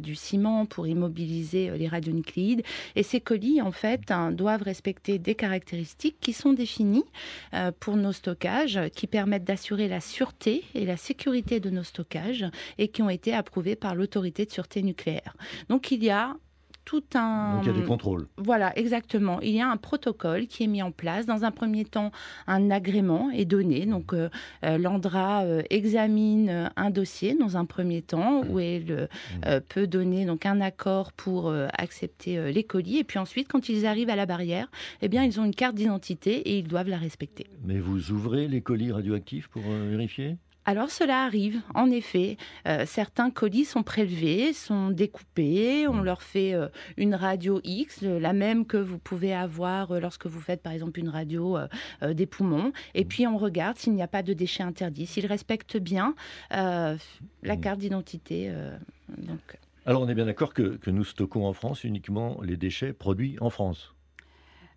du 0.00 0.14
ciment 0.14 0.66
pour 0.66 0.86
immobiliser 0.86 1.70
les 1.76 1.88
radionucléides. 1.88 2.62
Et 2.94 3.02
ces 3.02 3.20
colis 3.20 3.60
en 3.60 3.72
fait 3.72 4.10
hein, 4.10 4.30
doivent 4.30 4.62
respecter 4.62 5.18
des 5.18 5.34
caractéristiques 5.34 6.16
qui 6.20 6.32
sont 6.32 6.52
définies 6.52 7.04
pour 7.80 7.96
nos 7.96 8.12
stockages, 8.12 8.80
qui 8.94 9.06
permettent 9.06 9.44
d'assurer 9.44 9.88
la 9.88 10.00
sûreté 10.00 10.64
et 10.74 10.84
la 10.84 10.96
sécurité 10.96 11.60
de 11.60 11.70
nos 11.70 11.82
stockages 11.82 12.46
et 12.78 12.88
qui 12.88 13.02
ont 13.02 13.10
été 13.10 13.34
approuvés 13.34 13.76
par 13.76 13.94
l'autorité 13.94 14.44
de 14.44 14.50
sûreté 14.50 14.82
nucléaire. 14.82 15.34
Donc 15.68 15.90
il 15.90 16.04
y 16.04 16.10
a 16.10 16.36
tout 16.84 17.04
un... 17.14 17.56
Donc 17.56 17.64
il 17.64 17.72
y 17.72 17.76
a 17.76 17.80
des 17.80 17.86
contrôles. 17.86 18.26
Voilà, 18.36 18.76
exactement. 18.78 19.40
Il 19.40 19.50
y 19.50 19.60
a 19.60 19.68
un 19.68 19.76
protocole 19.76 20.46
qui 20.46 20.64
est 20.64 20.66
mis 20.66 20.82
en 20.82 20.90
place. 20.90 21.26
Dans 21.26 21.44
un 21.44 21.50
premier 21.50 21.84
temps, 21.84 22.10
un 22.46 22.70
agrément 22.70 23.30
est 23.30 23.44
donné. 23.44 23.86
Donc 23.86 24.12
euh, 24.12 24.28
euh, 24.64 24.78
l'ANDRA 24.78 25.42
euh, 25.42 25.62
examine 25.70 26.70
un 26.76 26.90
dossier 26.90 27.34
dans 27.34 27.56
un 27.56 27.64
premier 27.64 28.02
temps 28.02 28.42
où 28.48 28.58
elle 28.58 29.08
peut 29.68 29.86
donner 29.86 30.24
donc 30.24 30.46
un 30.46 30.60
accord 30.60 31.12
pour 31.12 31.52
accepter 31.52 32.52
les 32.52 32.64
colis. 32.64 32.98
Et 32.98 33.04
puis 33.04 33.18
ensuite, 33.18 33.48
quand 33.48 33.68
ils 33.68 33.86
arrivent 33.86 34.10
à 34.10 34.16
la 34.16 34.26
barrière, 34.26 34.70
eh 35.00 35.08
bien 35.08 35.24
ils 35.24 35.40
ont 35.40 35.44
une 35.44 35.54
carte 35.54 35.74
d'identité 35.74 36.36
et 36.50 36.58
ils 36.58 36.68
doivent 36.68 36.88
la 36.88 36.98
respecter. 36.98 37.46
Mais 37.64 37.78
vous 37.78 38.10
ouvrez 38.10 38.48
les 38.48 38.60
colis 38.60 38.92
radioactifs 38.92 39.48
pour 39.48 39.62
vérifier? 39.62 40.36
Alors 40.64 40.90
cela 40.90 41.24
arrive, 41.24 41.60
en 41.74 41.90
effet. 41.90 42.36
Euh, 42.68 42.84
certains 42.86 43.30
colis 43.30 43.64
sont 43.64 43.82
prélevés, 43.82 44.52
sont 44.52 44.90
découpés, 44.90 45.88
on 45.88 46.02
leur 46.02 46.22
fait 46.22 46.54
euh, 46.54 46.68
une 46.96 47.16
radio 47.16 47.60
X, 47.64 48.02
la 48.02 48.32
même 48.32 48.64
que 48.64 48.76
vous 48.76 48.98
pouvez 48.98 49.34
avoir 49.34 49.90
euh, 49.90 49.98
lorsque 49.98 50.26
vous 50.26 50.40
faites 50.40 50.62
par 50.62 50.72
exemple 50.72 51.00
une 51.00 51.08
radio 51.08 51.58
des 52.02 52.26
poumons, 52.26 52.72
et 52.94 53.04
puis 53.04 53.26
on 53.26 53.38
regarde 53.38 53.76
s'il 53.76 53.94
n'y 53.94 54.02
a 54.02 54.08
pas 54.08 54.22
de 54.22 54.32
déchets 54.32 54.62
interdits, 54.62 55.06
s'ils 55.06 55.26
respectent 55.26 55.76
bien 55.76 56.14
la 56.50 56.96
mmh. 57.42 57.60
carte 57.60 57.78
d'identité. 57.78 58.52
Alors 59.84 60.02
on 60.02 60.08
est 60.08 60.14
bien 60.14 60.26
d'accord 60.26 60.54
que, 60.54 60.78
nous 60.86 61.04
stockons 61.04 61.46
en 61.46 61.52
France 61.52 61.84
uniquement 61.84 62.40
les 62.42 62.56
déchets 62.56 62.92
produits 62.92 63.36
en 63.40 63.50
France 63.50 63.94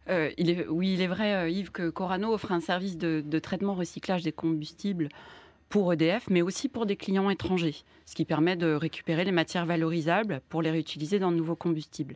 il 0.07 0.51
est, 0.51 0.67
oui, 0.67 0.93
il 0.93 1.01
est 1.01 1.07
vrai, 1.07 1.51
Yves, 1.51 1.71
que 1.71 1.89
Corano 1.89 2.31
offre 2.31 2.51
un 2.51 2.59
service 2.59 2.95
de, 2.95 3.23
de 3.25 3.39
traitement 3.39 3.73
recyclage 3.73 4.21
des 4.21 4.31
combustibles 4.31 5.09
pour 5.75 5.91
EDF, 5.91 6.29
mais 6.29 6.41
aussi 6.41 6.69
pour 6.69 6.85
des 6.85 6.95
clients 6.95 7.29
étrangers, 7.29 7.75
ce 8.05 8.15
qui 8.15 8.23
permet 8.23 8.55
de 8.55 8.75
récupérer 8.75 9.25
les 9.25 9.33
matières 9.33 9.65
valorisables 9.65 10.39
pour 10.47 10.61
les 10.61 10.71
réutiliser 10.71 11.19
dans 11.19 11.33
de 11.33 11.35
nouveaux 11.35 11.57
combustibles. 11.57 12.15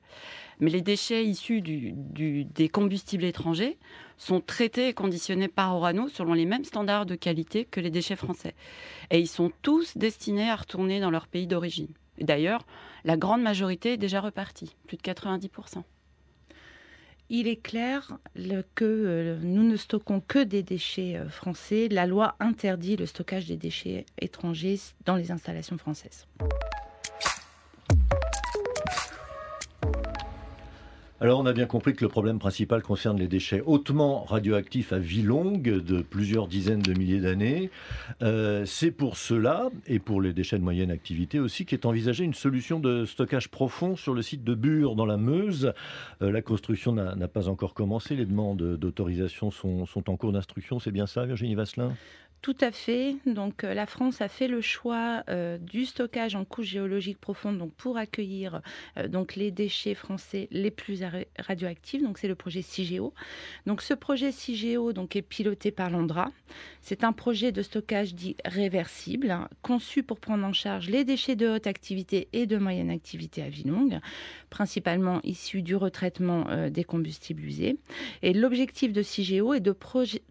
Mais 0.61 0.69
les 0.69 0.79
déchets 0.79 1.25
issus 1.25 1.59
des 1.61 2.69
combustibles 2.69 3.25
étrangers 3.25 3.77
sont 4.15 4.39
traités 4.39 4.87
et 4.87 4.93
conditionnés 4.93 5.49
par 5.49 5.75
Orano 5.75 6.07
selon 6.07 6.35
les 6.35 6.45
mêmes 6.45 6.63
standards 6.63 7.05
de 7.05 7.15
qualité 7.15 7.65
que 7.65 7.81
les 7.81 7.89
déchets 7.89 8.15
français. 8.15 8.55
Et 9.11 9.19
ils 9.19 9.27
sont 9.27 9.51
tous 9.61 9.97
destinés 9.97 10.49
à 10.49 10.55
retourner 10.55 11.01
dans 11.01 11.11
leur 11.11 11.27
pays 11.27 11.45
d'origine. 11.45 11.93
D'ailleurs, 12.17 12.65
la 13.03 13.17
grande 13.17 13.41
majorité 13.41 13.91
est 13.91 13.97
déjà 13.97 14.21
repartie, 14.21 14.77
plus 14.87 14.95
de 14.95 15.01
90%. 15.01 15.83
Il 17.31 17.47
est 17.47 17.61
clair 17.61 18.17
que 18.73 18.85
euh, 18.85 19.37
nous 19.43 19.61
ne 19.63 19.77
stockons 19.77 20.19
que 20.19 20.39
des 20.39 20.63
déchets 20.63 21.15
euh, 21.15 21.29
français. 21.29 21.87
La 21.87 22.07
loi 22.07 22.35
interdit 22.39 22.95
le 22.95 23.05
stockage 23.05 23.45
des 23.45 23.55
déchets 23.55 24.07
étrangers 24.19 24.79
dans 25.05 25.15
les 25.15 25.29
installations 25.29 25.77
françaises. 25.77 26.25
Alors 31.21 31.41
on 31.41 31.45
a 31.45 31.51
bien 31.51 31.65
compris 31.65 31.93
que 31.93 32.05
le 32.05 32.07
problème 32.07 32.39
principal 32.39 32.81
concerne 32.81 33.19
les 33.19 33.27
déchets 33.27 33.61
hautement 33.65 34.23
radioactifs 34.23 34.93
à 34.93 34.99
vie 34.99 35.21
longue 35.21 35.69
de 35.69 36.01
plusieurs 36.01 36.47
dizaines 36.47 36.81
de 36.81 36.93
milliers 36.93 37.19
d'années. 37.19 37.71
Euh, 38.21 38.63
c'est 38.65 38.91
pour 38.91 39.17
cela, 39.17 39.69
et 39.85 39.99
pour 39.99 40.21
les 40.21 40.31
déchets 40.31 40.57
de 40.57 40.63
moyenne 40.63 40.91
activité 40.91 41.41
aussi, 41.41 41.65
qu'est 41.65 41.85
envisagée 41.85 42.23
une 42.23 42.33
solution 42.33 42.79
de 42.79 43.03
stockage 43.03 43.49
profond 43.49 43.97
sur 43.97 44.13
le 44.13 44.21
site 44.21 44.45
de 44.45 44.55
Bure 44.55 44.95
dans 44.95 45.05
la 45.05 45.17
Meuse. 45.17 45.73
Euh, 46.21 46.31
la 46.31 46.41
construction 46.41 46.93
n'a 46.93 47.27
pas 47.27 47.49
encore 47.49 47.73
commencé, 47.73 48.15
les 48.15 48.25
demandes 48.25 48.77
d'autorisation 48.77 49.51
sont, 49.51 49.85
en 50.07 50.15
cours 50.15 50.31
d'instruction, 50.31 50.79
c'est 50.79 50.91
bien 50.91 51.05
ça 51.05 51.25
Virginie 51.25 51.55
Vasselin? 51.55 51.91
Tout 52.41 52.55
à 52.61 52.71
fait. 52.71 53.17
Donc 53.25 53.65
euh, 53.65 53.73
la 53.73 53.85
France 53.85 54.21
a 54.21 54.29
fait 54.29 54.47
le 54.47 54.61
choix 54.61 55.25
du 55.59 55.83
stockage 55.83 56.35
en 56.35 56.45
couche 56.45 56.67
géologique 56.67 57.19
profonde 57.19 57.57
donc 57.57 57.73
pour 57.73 57.97
accueillir 57.97 58.61
donc 59.09 59.35
les 59.35 59.51
déchets 59.51 59.93
français 59.93 60.47
les 60.51 60.71
plus 60.71 61.03
radioactifs. 61.37 62.03
Donc 62.03 62.17
c'est 62.17 62.27
le 62.27 62.35
projet 62.35 62.61
CIGEO. 62.61 63.13
Donc 63.65 63.81
ce 63.81 63.93
projet 63.93 64.31
CIGEO 64.31 64.93
donc 64.93 65.15
est 65.15 65.21
piloté 65.21 65.71
par 65.71 65.89
l'Andra. 65.89 66.31
C'est 66.81 67.03
un 67.03 67.11
projet 67.11 67.51
de 67.51 67.61
stockage 67.61 68.15
dit 68.15 68.35
réversible 68.45 69.31
hein, 69.31 69.49
conçu 69.61 70.03
pour 70.03 70.19
prendre 70.19 70.45
en 70.45 70.53
charge 70.53 70.89
les 70.89 71.03
déchets 71.03 71.35
de 71.35 71.47
haute 71.47 71.67
activité 71.67 72.27
et 72.33 72.45
de 72.45 72.57
moyenne 72.57 72.89
activité 72.89 73.41
à 73.43 73.49
vie 73.49 73.63
longue, 73.63 73.99
principalement 74.49 75.19
issus 75.23 75.61
du 75.61 75.75
retraitement 75.75 76.45
des 76.69 76.83
combustibles 76.83 77.43
usés. 77.43 77.77
Et 78.21 78.33
l'objectif 78.33 78.93
de 78.93 79.01
CIGEO 79.01 79.53
est 79.53 79.59
de, 79.59 79.75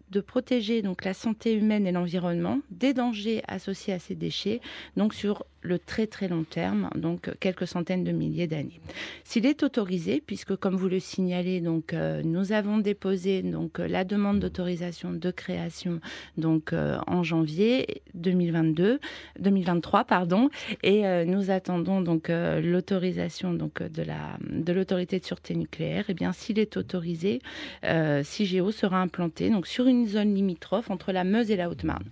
de 0.09 0.21
protéger 0.21 0.81
donc 0.81 1.05
la 1.05 1.13
santé 1.13 1.53
humaine 1.53 1.87
et 1.87 1.95
environnement, 1.95 2.59
des 2.71 2.93
dangers 2.93 3.41
associés 3.47 3.93
à 3.93 3.99
ces 3.99 4.15
déchets, 4.15 4.61
donc 4.97 5.13
sur 5.13 5.45
le 5.61 5.79
très 5.79 6.07
très 6.07 6.27
long 6.27 6.43
terme, 6.43 6.89
donc 6.95 7.31
quelques 7.39 7.67
centaines 7.67 8.03
de 8.03 8.11
milliers 8.11 8.47
d'années. 8.47 8.79
S'il 9.23 9.45
est 9.45 9.63
autorisé, 9.63 10.21
puisque 10.25 10.55
comme 10.55 10.75
vous 10.75 10.89
le 10.89 10.99
signalez, 10.99 11.61
donc 11.61 11.93
euh, 11.93 12.21
nous 12.23 12.51
avons 12.51 12.77
déposé 12.77 13.41
donc 13.41 13.79
la 13.79 14.03
demande 14.03 14.39
d'autorisation 14.39 15.11
de 15.11 15.31
création 15.31 15.99
donc 16.37 16.73
euh, 16.73 16.97
en 17.07 17.23
janvier 17.23 18.01
2022, 18.13 18.99
2023 19.39 20.05
pardon, 20.05 20.49
et 20.83 21.05
euh, 21.05 21.25
nous 21.25 21.51
attendons 21.51 22.01
donc 22.01 22.29
l'autorisation 22.29 23.53
donc 23.53 23.81
de 23.83 24.03
la 24.03 24.37
de 24.49 24.73
l'autorité 24.73 25.19
de 25.19 25.25
sûreté 25.25 25.55
nucléaire. 25.55 26.05
Et 26.09 26.11
eh 26.11 26.13
bien 26.13 26.31
s'il 26.31 26.59
est 26.59 26.77
autorisé, 26.77 27.39
CIGEO 27.83 28.71
sera 28.71 29.01
implanté 29.01 29.49
donc 29.49 29.67
sur 29.67 29.87
une 29.87 30.07
zone 30.07 30.33
limitrophe 30.33 30.89
entre 30.89 31.11
la 31.11 31.23
Meuse 31.23 31.51
et 31.51 31.55
la 31.55 31.69
Haute-Marne. 31.69 32.05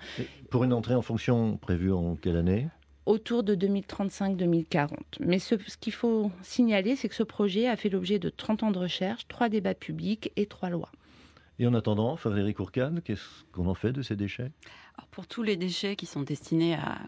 Pour 0.49 0.63
une 0.63 0.73
entrée 0.73 0.95
en 0.95 1.01
fonction 1.01 1.57
prévue 1.57 1.91
en 1.91 2.15
quelle 2.15 2.38
année? 2.38 2.67
Autour 3.07 3.43
de 3.43 3.55
2035-2040. 3.55 4.89
Mais 5.21 5.39
ce, 5.39 5.55
qu'il 5.55 5.93
faut 5.93 6.31
signaler, 6.41 6.95
c'est 6.95 7.09
que 7.09 7.15
ce 7.15 7.23
projet 7.23 7.67
a 7.67 7.75
fait 7.75 7.89
l'objet 7.89 8.19
de 8.19 8.29
30 8.29 8.63
ans 8.63 8.71
de 8.71 8.79
recherche, 8.79 9.27
trois 9.27 9.49
débats 9.49 9.73
publics 9.73 10.31
et 10.35 10.45
trois 10.45 10.69
lois. 10.69 10.91
Et 11.59 11.65
en 11.65 11.73
attendant, 11.73 12.15
Frédéric 12.17 12.59
Ourcane, 12.59 13.01
qu'est-ce 13.01 13.43
qu'on 13.51 13.67
en 13.67 13.73
fait 13.73 13.91
de 13.91 14.03
ces 14.03 14.15
déchets? 14.15 14.51
Pour 15.09 15.25
tous 15.25 15.41
les 15.41 15.55
déchets 15.55 15.95
qui 15.95 16.05
sont 16.05 16.21
destinés 16.21 16.75
à, 16.75 16.99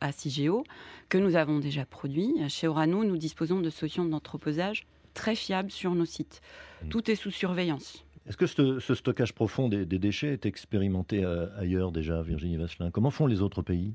à 0.00 0.10
CIGEO, 0.10 0.64
que 1.08 1.18
nous 1.18 1.36
avons 1.36 1.60
déjà 1.60 1.84
produits, 1.84 2.34
chez 2.48 2.66
Orano, 2.66 3.04
nous 3.04 3.16
disposons 3.16 3.60
de 3.60 3.70
solutions 3.70 4.04
d'entreposage 4.04 4.86
très 5.14 5.34
fiables 5.34 5.70
sur 5.70 5.94
nos 5.94 6.06
sites. 6.06 6.40
Mmh. 6.82 6.88
Tout 6.88 7.10
est 7.10 7.14
sous 7.14 7.30
surveillance. 7.30 8.04
Est-ce 8.26 8.36
que 8.36 8.46
ce, 8.46 8.94
stockage 8.94 9.34
profond 9.34 9.68
des, 9.68 9.84
déchets 9.84 10.32
est 10.32 10.46
expérimenté 10.46 11.24
euh, 11.24 11.46
ailleurs 11.58 11.92
déjà, 11.92 12.22
Virginie 12.22 12.56
Vasselin? 12.56 12.90
Comment 12.90 13.10
font 13.10 13.26
les 13.26 13.42
autres 13.42 13.62
pays? 13.62 13.94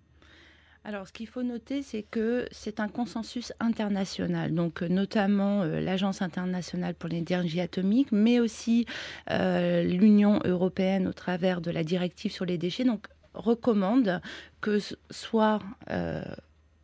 Alors, 0.87 1.05
ce 1.05 1.11
qu'il 1.11 1.27
faut 1.27 1.43
noter, 1.43 1.83
c'est 1.83 2.01
que 2.01 2.47
c'est 2.49 2.79
un 2.79 2.87
consensus 2.87 3.51
international, 3.59 4.53
donc 4.53 4.81
euh, 4.81 4.87
notamment 4.87 5.63
euh, 5.63 5.81
l'Agence 5.81 6.21
internationale 6.21 6.95
pour 6.95 7.09
l'énergie 7.09 7.59
atomique, 7.59 8.07
mais 8.13 8.39
aussi 8.39 8.85
euh, 9.29 9.83
l'Union 9.83 10.39
européenne 10.45 11.05
au 11.05 11.11
travers 11.11 11.59
de 11.59 11.71
la 11.71 11.83
directive 11.83 12.31
sur 12.31 12.45
les 12.45 12.57
déchets, 12.57 12.85
donc 12.85 13.07
recommande 13.33 14.21
que 14.61 14.79
soit 15.11 15.59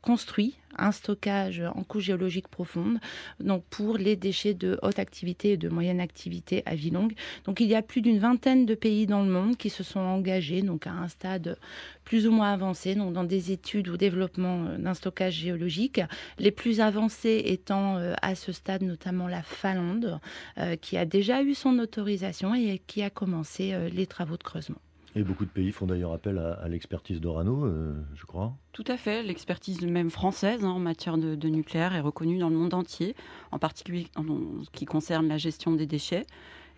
construit 0.04 0.56
un 0.78 0.92
stockage 0.92 1.62
en 1.76 1.84
couche 1.84 2.06
géologique 2.06 2.48
profonde, 2.48 3.00
donc 3.40 3.64
pour 3.70 3.98
les 3.98 4.16
déchets 4.16 4.54
de 4.54 4.80
haute 4.82 5.00
activité 5.00 5.52
et 5.52 5.58
de 5.58 5.70
moyenne 5.70 6.02
activité 6.02 6.64
à 6.66 6.76
vie 6.76 6.90
longue. 6.90 7.14
Donc 7.46 7.60
il 7.60 7.68
y 7.68 7.76
a 7.76 7.82
plus 7.82 8.02
d'une 8.02 8.20
vingtaine 8.20 8.66
de 8.66 8.76
pays 8.76 9.06
dans 9.06 9.24
le 9.24 9.30
monde 9.30 9.56
qui 9.56 9.70
se 9.70 9.84
sont 9.84 10.00
engagés 10.00 10.62
donc 10.62 10.88
à 10.88 10.92
un 10.92 11.08
stade 11.08 11.58
plus 12.04 12.28
ou 12.28 12.32
moins 12.32 12.52
avancé, 12.52 12.96
dans 12.96 13.24
des 13.24 13.52
études 13.52 13.88
ou 13.88 13.98
développement 13.98 14.66
euh, 14.66 14.78
d'un 14.78 14.94
stockage 14.94 15.36
géologique. 15.36 16.02
Les 16.38 16.52
plus 16.52 16.82
avancés 16.82 17.42
étant 17.46 17.98
euh, 17.98 18.14
à 18.22 18.36
ce 18.36 18.52
stade 18.52 18.82
notamment 18.82 19.28
la 19.28 19.42
Finlande, 19.42 20.20
euh, 20.58 20.76
qui 20.76 20.98
a 20.98 21.06
déjà 21.06 21.44
eu 21.44 21.54
son 21.54 21.80
autorisation 21.80 22.54
et 22.54 22.82
qui 22.86 23.04
a 23.04 23.10
commencé 23.10 23.74
les 23.92 24.06
travaux 24.06 24.38
de 24.38 24.44
creusement. 24.44 24.80
Et 25.16 25.24
beaucoup 25.24 25.46
de 25.46 25.50
pays 25.50 25.72
font 25.72 25.86
d'ailleurs 25.86 26.12
appel 26.12 26.40
à, 26.40 26.68
l'expertise 26.68 27.22
d'Orano, 27.22 27.66
euh, 27.66 27.94
je 28.16 28.26
crois. 28.26 28.56
Tout 28.72 28.84
à 28.88 28.98
fait. 28.98 29.22
L'expertise 29.22 29.82
même 29.82 30.10
française 30.10 30.64
hein, 30.64 30.70
en 30.70 30.80
matière 30.80 31.18
de, 31.18 31.50
nucléaire 31.50 31.96
est 31.96 32.02
reconnue 32.02 32.40
dans 32.40 32.50
le 32.50 32.56
monde 32.56 32.74
entier, 32.74 33.16
en 33.52 33.60
particulier 33.60 34.08
en 34.16 34.24
ce 34.64 34.70
qui 34.72 34.86
concerne 34.86 35.28
la 35.28 35.38
gestion 35.38 35.74
des 35.74 35.86
déchets. 35.86 36.26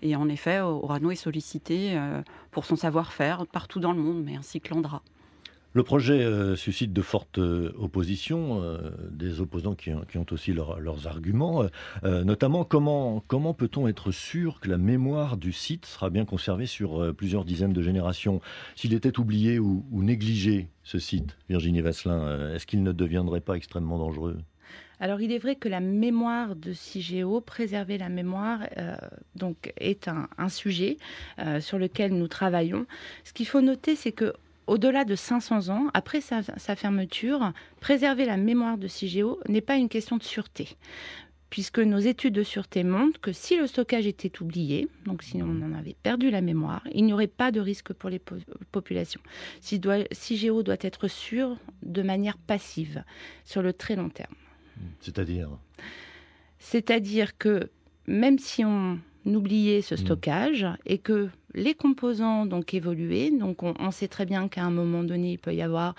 Et 0.02 0.16
en 0.18 0.28
effet, 0.28 0.60
Orano 0.60 1.12
est 1.12 1.16
sollicité 1.16 1.98
euh, 1.98 2.22
pour 2.52 2.66
son 2.66 2.76
savoir-faire 2.76 3.48
partout 3.48 3.80
dans 3.80 3.94
le 3.94 4.02
monde, 4.02 4.22
mais 4.24 4.36
ainsi 4.36 4.60
que 4.60 4.74
l'Andra. 4.74 5.02
Le 5.76 5.84
projet 5.84 6.24
euh, 6.24 6.56
suscite 6.56 6.94
de 6.94 7.02
fortes 7.02 7.38
euh, 7.38 7.72
oppositions, 7.78 8.64
des 9.12 9.42
opposants 9.42 9.76
qui, 9.76 9.92
ont 9.92 10.26
aussi 10.32 10.54
leurs 10.54 11.08
arguments, 11.08 11.66
notamment 12.04 12.64
comment, 12.64 13.22
peut-on 13.54 13.88
être 13.88 14.12
sûr 14.12 14.60
que 14.60 14.70
la 14.70 14.78
mémoire 14.78 15.38
du 15.38 15.52
site 15.52 15.86
sera 15.86 16.10
bien 16.10 16.26
conservée 16.26 16.66
sur 16.66 17.14
plusieurs 17.16 17.46
dizaines 17.46 17.74
de 17.74 17.82
générations? 17.82 18.42
S'il 18.76 18.94
était 18.94 19.20
oublié 19.20 19.60
ou, 19.60 19.84
négligé, 19.92 20.70
ce 20.84 20.98
site, 20.98 21.38
Virginie 21.50 21.82
Vasselin, 21.82 22.54
est-ce 22.54 22.66
qu'il 22.66 22.82
ne 22.82 22.92
deviendrait 22.92 23.42
pas 23.42 23.56
extrêmement 23.56 24.00
dangereux? 24.00 24.38
Alors 25.00 25.22
il 25.22 25.32
est 25.32 25.38
vrai 25.38 25.56
que 25.56 25.68
la 25.68 25.80
mémoire 25.80 26.56
de 26.56 26.74
CIGEO, 26.74 27.42
préserver 27.42 27.98
la 27.98 28.10
mémoire, 28.10 28.62
euh, 28.78 28.96
donc 29.36 29.74
est 29.78 30.08
un, 30.08 30.50
sujet 30.50 30.98
euh, 31.40 31.60
sur 31.60 31.78
lequel 31.78 32.14
nous 32.14 32.28
travaillons. 32.28 32.86
Ce 33.24 33.34
qu'il 33.34 33.48
faut 33.48 33.62
noter, 33.62 33.96
c'est 33.96 34.12
que 34.12 34.34
au-delà 34.68 35.06
de 35.06 35.16
500 35.16 35.70
ans, 35.70 35.88
après 35.94 36.22
sa, 36.22 36.42
fermeture, 36.76 37.54
préserver 37.80 38.26
la 38.26 38.38
mémoire 38.38 38.78
de 38.78 38.88
CIGEO 38.88 39.40
n'est 39.48 39.62
pas 39.62 39.76
une 39.76 39.90
question 39.90 40.18
de 40.18 40.24
sûreté 40.24 40.78
puisque 41.52 41.80
nos 41.80 42.00
études 42.00 42.34
de 42.34 42.44
sûreté 42.44 42.84
montrent 42.84 43.22
que 43.22 43.32
si 43.32 43.56
le 43.56 43.66
stockage 43.66 44.08
était 44.08 44.42
oublié, 44.42 44.90
donc 45.06 45.24
si 45.24 45.42
on 45.42 45.62
en 45.62 45.74
avait 45.74 45.96
perdu 46.04 46.30
la 46.30 46.42
mémoire, 46.42 46.86
il 46.92 47.06
n'y 47.06 47.14
aurait 47.14 47.28
pas 47.28 47.52
de 47.52 47.62
risque 47.62 47.94
pour 47.94 48.10
les 48.10 48.20
populations. 48.74 49.22
CIGEO 49.62 50.64
doit 50.64 50.76
être 50.82 51.08
sûr 51.08 51.58
de 51.82 52.02
manière 52.02 52.38
passive 52.38 53.06
sur 53.46 53.62
le 53.62 53.72
très 53.72 53.96
long 53.96 54.10
terme. 54.10 54.36
C'est-à-dire? 55.00 55.50
C'est-à-dire 56.60 57.38
que 57.38 57.70
même 58.08 58.38
si 58.38 58.66
on 58.66 59.00
oubliait 59.26 59.82
ce 59.82 59.96
hmm. 59.96 60.00
stockage 60.00 60.68
et 60.86 60.98
que 60.98 61.30
les 61.54 61.74
composants 61.74 62.46
donc 62.46 62.74
évoluaient, 62.74 63.32
donc 63.32 63.64
on, 63.64 63.92
sait 63.92 64.08
très 64.08 64.26
bien 64.26 64.48
qu'à 64.48 64.64
un 64.64 64.72
moment 64.72 65.04
donné 65.04 65.34
il 65.34 65.40
peut 65.40 65.54
y 65.54 65.62
avoir 65.62 65.96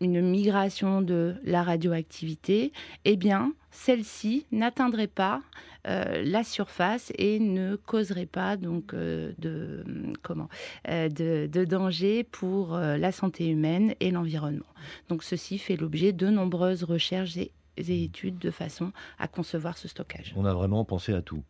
une 0.00 0.20
migration 0.22 1.02
de 1.02 1.34
la 1.44 1.62
radioactivité, 1.62 2.72
eh 3.04 3.16
bien 3.16 3.52
celle-ci 3.70 4.46
n'atteindrait 4.52 5.08
pas 5.08 5.42
euh, 5.86 6.22
la 6.24 6.42
surface 6.42 7.12
et 7.18 7.38
ne 7.38 7.76
causerait 7.76 8.26
pas 8.26 8.56
donc 8.56 8.94
euh, 8.94 9.32
de 9.38 9.84
comment 10.22 10.48
euh, 10.88 11.08
de, 11.08 11.64
danger 11.64 12.24
pour 12.24 12.76
la 12.76 13.12
santé 13.12 13.48
humaine 13.48 13.94
et 14.00 14.10
l'environnement. 14.10 14.64
Donc 15.08 15.22
ceci 15.22 15.58
fait 15.58 15.76
l'objet 15.76 16.12
de 16.12 16.28
nombreuses 16.28 16.84
recherches 16.84 17.36
et 17.36 17.52
et 17.78 18.04
études 18.04 18.38
de 18.38 18.50
façon 18.50 18.92
à 19.18 19.28
concevoir 19.28 19.78
ce 19.78 19.88
stockage. 19.88 20.32
On 20.36 20.44
a 20.44 20.54
vraiment 20.54 20.84
pensé 20.84 21.12
à 21.12 21.22
tout. 21.22 21.42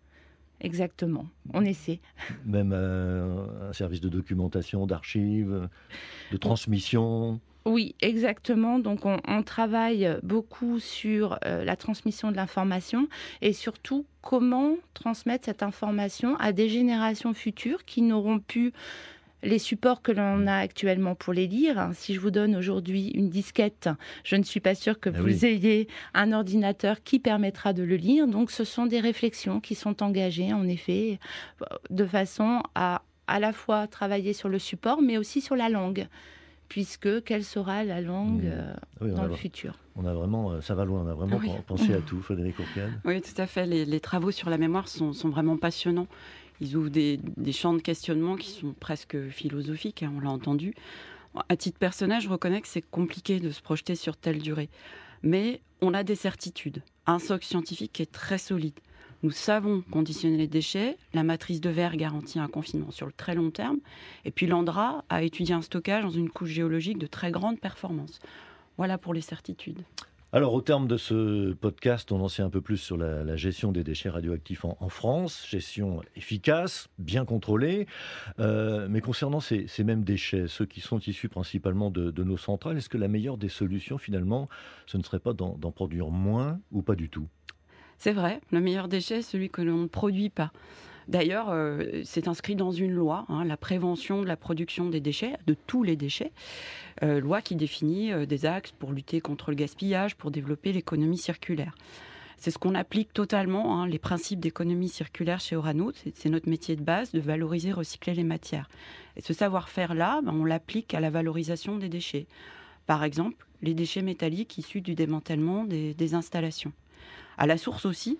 Exactement, 0.61 1.27
on 1.55 1.65
essaie. 1.65 2.01
Même 2.45 2.73
euh, 2.75 3.69
un 3.71 3.73
service 3.73 4.01
de 4.01 4.09
documentation, 4.09 4.87
d'archives, 4.87 5.69
de 6.33 6.37
transmission. 6.37 7.41
Oui, 7.65 7.95
exactement. 8.01 8.79
Donc 8.79 9.01
on, 9.05 9.43
travaille 9.43 10.19
beaucoup 10.23 10.79
sur 10.81 11.39
euh, 11.45 11.65
la 11.65 11.77
transmission 11.77 12.31
de 12.31 12.37
l'information 12.37 13.09
et 13.43 13.53
surtout 13.53 14.07
comment 14.23 14.77
transmettre 14.95 15.45
cette 15.45 15.63
information 15.63 16.37
à 16.37 16.53
des 16.53 16.69
générations 16.69 17.35
futures 17.35 17.85
qui 17.85 18.01
n'auront 18.03 18.39
pu 18.39 18.73
les 19.43 19.59
supports 19.59 20.03
que 20.03 20.13
l'on 20.13 20.47
a 20.47 20.57
actuellement 20.57 21.15
pour 21.15 21.33
les 21.33 21.47
lire. 21.47 21.91
Si 21.95 22.15
je 22.15 22.21
vous 22.21 22.31
donne 22.31 22.57
aujourd'hui 22.57 23.09
une 23.15 23.31
disquette, 23.31 23.89
je 24.25 24.37
ne 24.37 24.43
suis 24.43 24.61
pas 24.61 24.75
sûre 24.75 24.99
que 24.99 25.11
ah 25.11 25.21
vous 25.21 25.45
ayez 25.45 25.89
un 26.15 26.33
ordinateur 26.33 27.03
qui 27.03 27.19
permettra 27.19 27.73
de 27.73 27.83
le 27.83 27.97
lire. 27.97 28.27
Donc 28.27 28.51
ce 28.51 28.65
sont 28.65 28.87
des 28.87 29.01
réflexions 29.01 29.61
qui 29.61 29.75
sont 29.75 30.03
engagées, 30.03 30.53
en 30.53 30.67
effet, 30.67 31.19
de 31.91 32.05
façon 32.05 32.63
à 32.75 33.03
à 33.31 33.41
la 33.41 33.53
fois 33.53 33.87
travailler 33.87 34.33
sur 34.33 34.49
le 34.49 34.59
support, 34.59 35.03
mais 35.03 35.19
aussi 35.19 35.43
sur 35.43 35.55
la 35.55 35.69
langue 35.69 36.09
puisque 36.69 37.25
quelle 37.25 37.45
sera 37.45 37.83
la 37.83 38.01
langue 38.01 38.45
mmh. 38.45 39.03
euh, 39.03 39.15
dans 39.15 39.25
le 39.25 39.35
futur. 39.35 39.79
On 39.97 40.05
a 40.05 40.13
vraiment, 40.13 40.53
euh, 40.53 40.61
ça 40.61 40.75
va 40.75 40.85
loin, 40.85 41.03
on 41.03 41.09
a 41.09 41.15
vraiment 41.15 41.41
pensé 41.67 41.95
à 41.95 42.01
tout, 42.07 42.21
Frédéric 42.21 42.59
Ourcade. 42.59 42.93
Oui, 43.05 43.21
tout 43.21 43.41
à 43.41 43.47
fait. 43.47 43.67
Les, 43.67 44.01
travaux 44.01 44.31
sur 44.31 44.51
la 44.51 44.59
mémoire 44.59 44.89
sont, 44.89 45.13
sont 45.13 45.29
vraiment 45.29 45.57
passionnants 45.57 46.07
ils 46.61 46.77
ouvrent 46.77 46.91
des, 46.91 47.21
champs 47.53 47.75
de 47.75 47.81
questionnement 47.81 48.37
qui 48.37 48.51
sont 48.51 48.75
presque 48.79 49.29
philosophiques, 49.29 50.03
hein, 50.03 50.13
on 50.17 50.21
l'a 50.21 50.31
entendu. 50.31 50.75
À 51.49 51.57
titre 51.57 51.79
personnel, 51.79 52.21
je 52.21 52.29
reconnais 52.29 52.61
que 52.61 52.69
c'est 52.69 52.83
compliqué 52.83 53.39
de 53.39 53.51
se 53.51 53.61
projeter 53.61 53.95
sur 53.95 54.17
telle 54.17 54.39
durée. 54.39 54.69
Mais 55.23 55.61
on 55.81 55.95
a 55.95 56.03
des 56.03 56.15
certitudes. 56.15 56.83
Un 57.07 57.19
socle 57.19 57.45
scientifique 57.45 58.01
est 58.01 58.11
très 58.11 58.39
solide. 58.39 58.79
Nous 59.23 59.31
savons 59.31 59.83
conditionner 59.91 60.37
les 60.37 60.47
déchets. 60.47 60.97
La 61.13 61.25
matrice 61.25 61.61
de 61.61 61.71
verre 61.71 61.97
garantit 61.97 62.39
un 62.39 62.47
confinement 62.47 62.91
sur 62.91 63.07
le 63.07 63.13
très 63.13 63.35
long 63.35 63.51
terme. 63.51 63.79
Et 64.25 64.31
puis 64.31 64.47
l'Andra 64.47 65.05
a 65.09 65.23
étudié 65.23 65.55
un 65.55 65.63
stockage 65.63 66.05
dans 66.05 66.11
une 66.11 66.31
couche 66.31 66.51
géologique 66.51 66.99
de 66.99 67.07
très 67.07 67.31
grande 67.31 67.59
performance. 67.59 68.21
Voilà 68.77 68.97
pour 68.97 69.15
les 69.15 69.21
certitudes. 69.21 69.83
Alors, 70.31 70.53
au 70.53 70.61
terme 70.61 70.89
de 70.89 70.99
ce 70.99 71.55
podcast, 71.55 72.13
on 72.13 72.21
en 72.21 72.29
sait 72.29 72.43
un 72.43 72.51
peu 72.51 72.61
plus 72.61 72.77
sur 72.77 72.99
la, 72.99 73.35
gestion 73.37 73.73
des 73.73 73.83
déchets 73.83 74.11
radioactifs 74.11 74.67
en, 74.67 74.89
France. 74.91 75.47
Gestion 75.49 76.03
efficace, 76.17 76.91
bien 76.99 77.25
contrôlée. 77.25 77.87
Euh, 78.39 78.89
mais 78.91 79.01
concernant 79.01 79.41
ces, 79.41 79.67
mêmes 79.85 80.05
déchets, 80.05 80.47
ceux 80.47 80.67
qui 80.67 80.83
sont 80.83 80.99
issus 80.99 81.31
principalement 81.31 81.91
de, 81.91 82.23
nos 82.23 82.37
centrales, 82.37 82.77
est-ce 82.77 82.91
que 82.91 82.99
la 82.99 83.09
meilleure 83.09 83.39
des 83.39 83.49
solutions, 83.49 83.97
finalement, 83.97 84.51
ce 84.85 84.99
ne 84.99 85.03
serait 85.03 85.19
pas 85.19 85.33
d'en 85.33 85.73
produire 85.73 86.09
moins 86.09 86.61
ou 86.73 86.83
pas 86.83 86.95
du 86.95 87.09
tout? 87.09 87.27
C'est 87.97 88.13
vrai, 88.13 88.43
le 88.53 88.61
meilleur 88.61 88.87
déchet 88.87 89.21
est 89.21 89.23
celui 89.23 89.49
que 89.49 89.63
l'on 89.63 89.79
ne 89.79 89.87
produit 89.87 90.29
pas. 90.29 90.53
D'ailleurs, 91.09 91.49
euh, 91.49 92.03
c'est 92.05 92.29
inscrit 92.29 92.55
dans 92.55 92.71
une 92.71 92.93
loi, 92.93 93.25
hein, 93.31 93.43
la 93.45 93.57
prévention 93.57 94.21
de 94.21 94.27
la 94.27 94.37
production 94.37 94.91
des 94.91 95.01
déchets, 95.01 95.33
de 95.47 95.55
tous 95.55 95.83
les 95.83 95.97
déchets, 95.97 96.33
euh, 97.03 97.19
loi 97.19 97.41
qui 97.41 97.57
définit 97.57 98.13
euh, 98.13 98.27
des 98.27 98.45
axes 98.45 98.73
pour 98.73 98.93
lutter 98.93 99.23
contre 99.23 99.51
le 99.51 99.57
gaspillage, 99.57 100.17
pour 100.17 100.31
développer 100.31 100.71
l'économie 100.71 101.17
circulaire. 101.17 101.75
C'est 102.37 102.51
ce 102.51 102.59
qu'on 102.59 102.75
applique 102.75 103.13
totalement, 103.15 103.81
hein, 103.81 103.89
les 103.89 103.99
principes 103.99 104.39
d'économie 104.39 104.91
circulaire 104.91 105.41
chez 105.41 105.57
Orano. 105.57 105.93
C'est 106.15 106.29
notre 106.29 106.49
métier 106.49 106.77
de 106.77 106.83
base 106.83 107.11
de 107.11 107.21
valoriser, 107.21 107.73
recycler 107.73 108.15
les 108.15 108.23
matières. 108.23 108.69
Et 109.17 109.23
ce 109.23 109.33
savoir-faire-là, 109.33 110.21
ben, 110.23 110.33
on 110.33 110.45
l'applique 110.45 110.95
à 110.95 111.01
la 111.01 111.11
valorisation 111.11 111.79
des 111.79 111.89
déchets. 111.89 112.27
Par 112.87 113.03
exemple, 113.03 113.47
les 113.63 113.75
déchets 113.75 114.03
métalliques 114.03 114.57
issus 114.59 114.83
du 114.83 114.95
démantèlement 114.95 115.65
des, 115.65 115.95
des 115.95 116.15
installations. 116.15 116.73
À 117.39 117.47
la 117.47 117.59
source 117.59 117.87
aussi, 117.87 118.19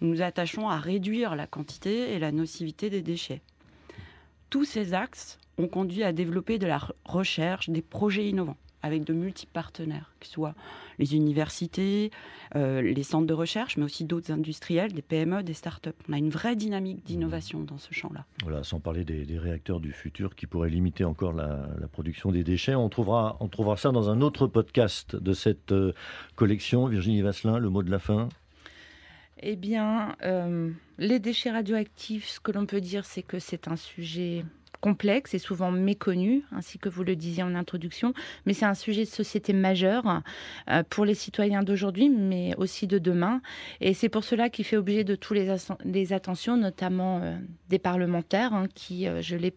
nous 0.00 0.08
nous 0.08 0.22
attachons 0.22 0.68
à 0.68 0.78
réduire 0.78 1.36
la 1.36 1.46
quantité 1.46 2.12
et 2.12 2.18
la 2.18 2.32
nocivité 2.32 2.90
des 2.90 3.02
déchets. 3.02 3.42
Tous 4.50 4.64
ces 4.64 4.94
axes 4.94 5.38
ont 5.58 5.68
conduit 5.68 6.02
à 6.02 6.12
développer 6.12 6.58
de 6.58 6.66
la 6.66 6.80
recherche, 7.04 7.70
des 7.70 7.82
projets 7.82 8.28
innovants 8.28 8.56
avec 8.84 9.04
de 9.04 9.14
multiples 9.14 9.52
partenaires, 9.52 10.12
que 10.20 10.26
ce 10.26 10.32
soit 10.32 10.54
les 10.98 11.16
universités, 11.16 12.10
euh, 12.54 12.82
les 12.82 13.02
centres 13.02 13.26
de 13.26 13.32
recherche, 13.32 13.78
mais 13.78 13.84
aussi 13.84 14.04
d'autres 14.04 14.30
industriels, 14.30 14.92
des 14.92 15.00
PME, 15.00 15.42
des 15.42 15.54
start-up. 15.54 15.96
On 16.06 16.12
a 16.12 16.18
une 16.18 16.28
vraie 16.28 16.54
dynamique 16.54 17.02
d'innovation 17.02 17.60
dans 17.60 17.78
ce 17.78 17.94
champ-là. 17.94 18.26
Voilà, 18.42 18.62
sans 18.62 18.80
parler 18.80 19.04
des, 19.04 19.38
réacteurs 19.38 19.80
du 19.80 19.92
futur 19.92 20.34
qui 20.34 20.46
pourraient 20.46 20.68
limiter 20.68 21.04
encore 21.04 21.32
la, 21.32 21.66
production 21.92 22.30
des 22.30 22.44
déchets. 22.44 22.74
On 22.74 22.90
trouvera, 22.90 23.38
on 23.40 23.48
trouvera 23.48 23.78
ça 23.78 23.90
dans 23.90 24.10
un 24.10 24.20
autre 24.20 24.46
podcast 24.46 25.16
de 25.16 25.32
cette 25.32 25.72
euh, 25.72 25.94
collection. 26.34 26.86
Virginie 26.86 27.22
Vasselin, 27.22 27.58
le 27.58 27.70
mot 27.70 27.82
de 27.82 27.90
la 27.90 27.98
fin 27.98 28.28
eh 29.42 29.56
bien, 29.56 30.16
euh, 30.22 30.70
les 30.98 31.18
déchets 31.18 31.50
radioactifs, 31.50 32.28
ce 32.28 32.40
que 32.40 32.52
l'on 32.52 32.66
peut 32.66 32.80
dire, 32.80 33.04
c'est 33.04 33.22
que 33.22 33.38
c'est 33.38 33.68
un 33.68 33.76
sujet 33.76 34.44
complexe 34.80 35.32
et 35.32 35.38
souvent 35.38 35.70
méconnu, 35.70 36.42
ainsi 36.52 36.78
que 36.78 36.90
vous 36.90 37.04
le 37.04 37.16
disiez 37.16 37.42
en 37.42 37.54
introduction, 37.54 38.12
mais 38.44 38.52
c'est 38.52 38.66
un 38.66 38.74
sujet 38.74 39.04
de 39.04 39.08
société 39.08 39.54
majeur 39.54 40.22
euh, 40.70 40.82
pour 40.90 41.06
les 41.06 41.14
citoyens 41.14 41.62
d'aujourd'hui, 41.62 42.10
mais 42.10 42.54
aussi 42.58 42.86
de 42.86 42.98
demain. 42.98 43.40
Et 43.80 43.94
c'est 43.94 44.10
pour 44.10 44.24
cela 44.24 44.50
qu'il 44.50 44.66
fait 44.66 44.76
objet 44.76 45.02
de 45.02 45.14
tous 45.14 45.32
les, 45.32 46.12
attentions, 46.12 46.56
notamment 46.56 47.20
euh, 47.22 47.36
des 47.70 47.78
parlementaires, 47.78 48.52
hein, 48.52 48.66
qui, 48.74 49.06
je 49.20 49.36
l'ai 49.36 49.54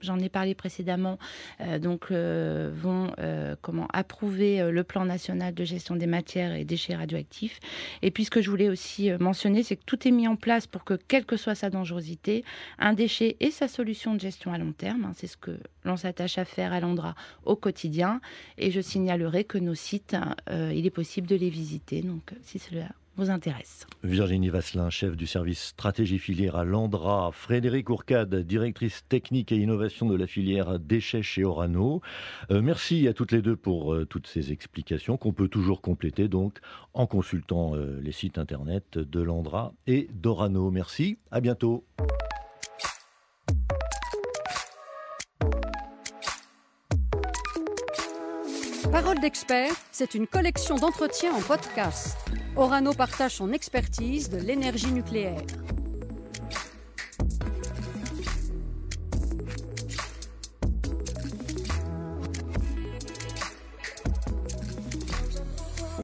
j'en 0.00 0.18
ai 0.18 0.28
parlé 0.28 0.54
précédemment, 0.54 1.18
euh, 1.60 1.78
donc 1.78 2.06
euh, 2.10 2.70
vont 2.74 3.12
euh, 3.18 3.56
comment 3.60 3.86
approuver 3.92 4.70
le 4.70 4.84
plan 4.84 5.04
national 5.04 5.54
de 5.54 5.64
gestion 5.64 5.96
des 5.96 6.06
matières 6.06 6.54
et 6.54 6.64
déchets 6.64 6.94
radioactifs. 6.94 7.60
Et 8.02 8.10
puis 8.10 8.24
ce 8.24 8.30
que 8.30 8.42
je 8.42 8.50
voulais 8.50 8.68
aussi 8.68 9.10
mentionner, 9.18 9.62
c'est 9.62 9.76
que 9.76 9.84
tout 9.84 10.06
est 10.06 10.10
mis 10.10 10.28
en 10.28 10.36
place 10.36 10.66
pour 10.66 10.84
que, 10.84 10.94
quelle 10.94 11.24
que 11.24 11.36
soit 11.36 11.54
sa 11.54 11.70
dangerosité, 11.70 12.44
un 12.78 12.92
déchet 12.92 13.36
ait 13.40 13.50
sa 13.50 13.68
solution 13.68 14.14
de 14.14 14.20
gestion 14.20 14.52
à 14.52 14.58
long 14.58 14.72
terme. 14.72 15.04
Hein, 15.04 15.12
c'est 15.16 15.26
ce 15.26 15.36
que 15.36 15.58
l'on 15.84 15.96
s'attache 15.96 16.38
à 16.38 16.44
faire 16.44 16.72
à 16.72 16.80
l'Andra 16.80 17.14
au 17.44 17.56
quotidien. 17.56 18.20
Et 18.58 18.70
je 18.70 18.80
signalerai 18.80 19.44
que 19.44 19.58
nos 19.58 19.74
sites, 19.74 20.16
il 20.50 20.86
est 20.86 20.90
possible 20.90 21.26
de 21.26 21.36
les 21.36 21.50
visiter. 21.50 22.02
Donc 22.02 22.32
si 22.42 22.58
cela 22.58 22.88
vous 23.16 23.30
intéresse. 23.30 23.86
Virginie 24.02 24.48
Vasselin, 24.48 24.90
chef 24.90 25.16
du 25.16 25.26
service 25.26 25.62
stratégie 25.62 26.18
filière 26.18 26.56
à 26.56 26.64
Landra, 26.64 27.30
Frédéric 27.32 27.90
Ourcade, 27.90 28.34
directrice 28.34 29.04
technique 29.08 29.52
et 29.52 29.56
innovation 29.56 30.06
de 30.06 30.16
la 30.16 30.26
filière 30.26 30.78
déchets 30.78 31.22
chez 31.22 31.44
Orano. 31.44 32.00
Euh, 32.50 32.62
merci 32.62 33.08
à 33.08 33.12
toutes 33.12 33.32
les 33.32 33.42
deux 33.42 33.56
pour 33.56 33.92
euh, 33.92 34.06
toutes 34.06 34.26
ces 34.26 34.52
explications 34.52 35.16
qu'on 35.16 35.32
peut 35.32 35.48
toujours 35.48 35.80
compléter 35.80 36.28
donc 36.28 36.58
en 36.94 37.06
consultant 37.06 37.74
euh, 37.74 38.00
les 38.02 38.12
sites 38.12 38.38
internet 38.38 38.98
de 38.98 39.20
Landra 39.20 39.72
et 39.86 40.08
d'Orano. 40.12 40.70
Merci, 40.70 41.18
à 41.30 41.40
bientôt. 41.40 41.84
Parole 49.20 49.32
d'expert, 49.32 49.72
c'est 49.92 50.14
une 50.14 50.26
collection 50.26 50.76
d'entretiens 50.76 51.34
en 51.34 51.42
podcast. 51.42 52.16
Orano 52.56 52.94
partage 52.94 53.34
son 53.34 53.52
expertise 53.52 54.30
de 54.30 54.38
l'énergie 54.38 54.90
nucléaire. 54.92 55.42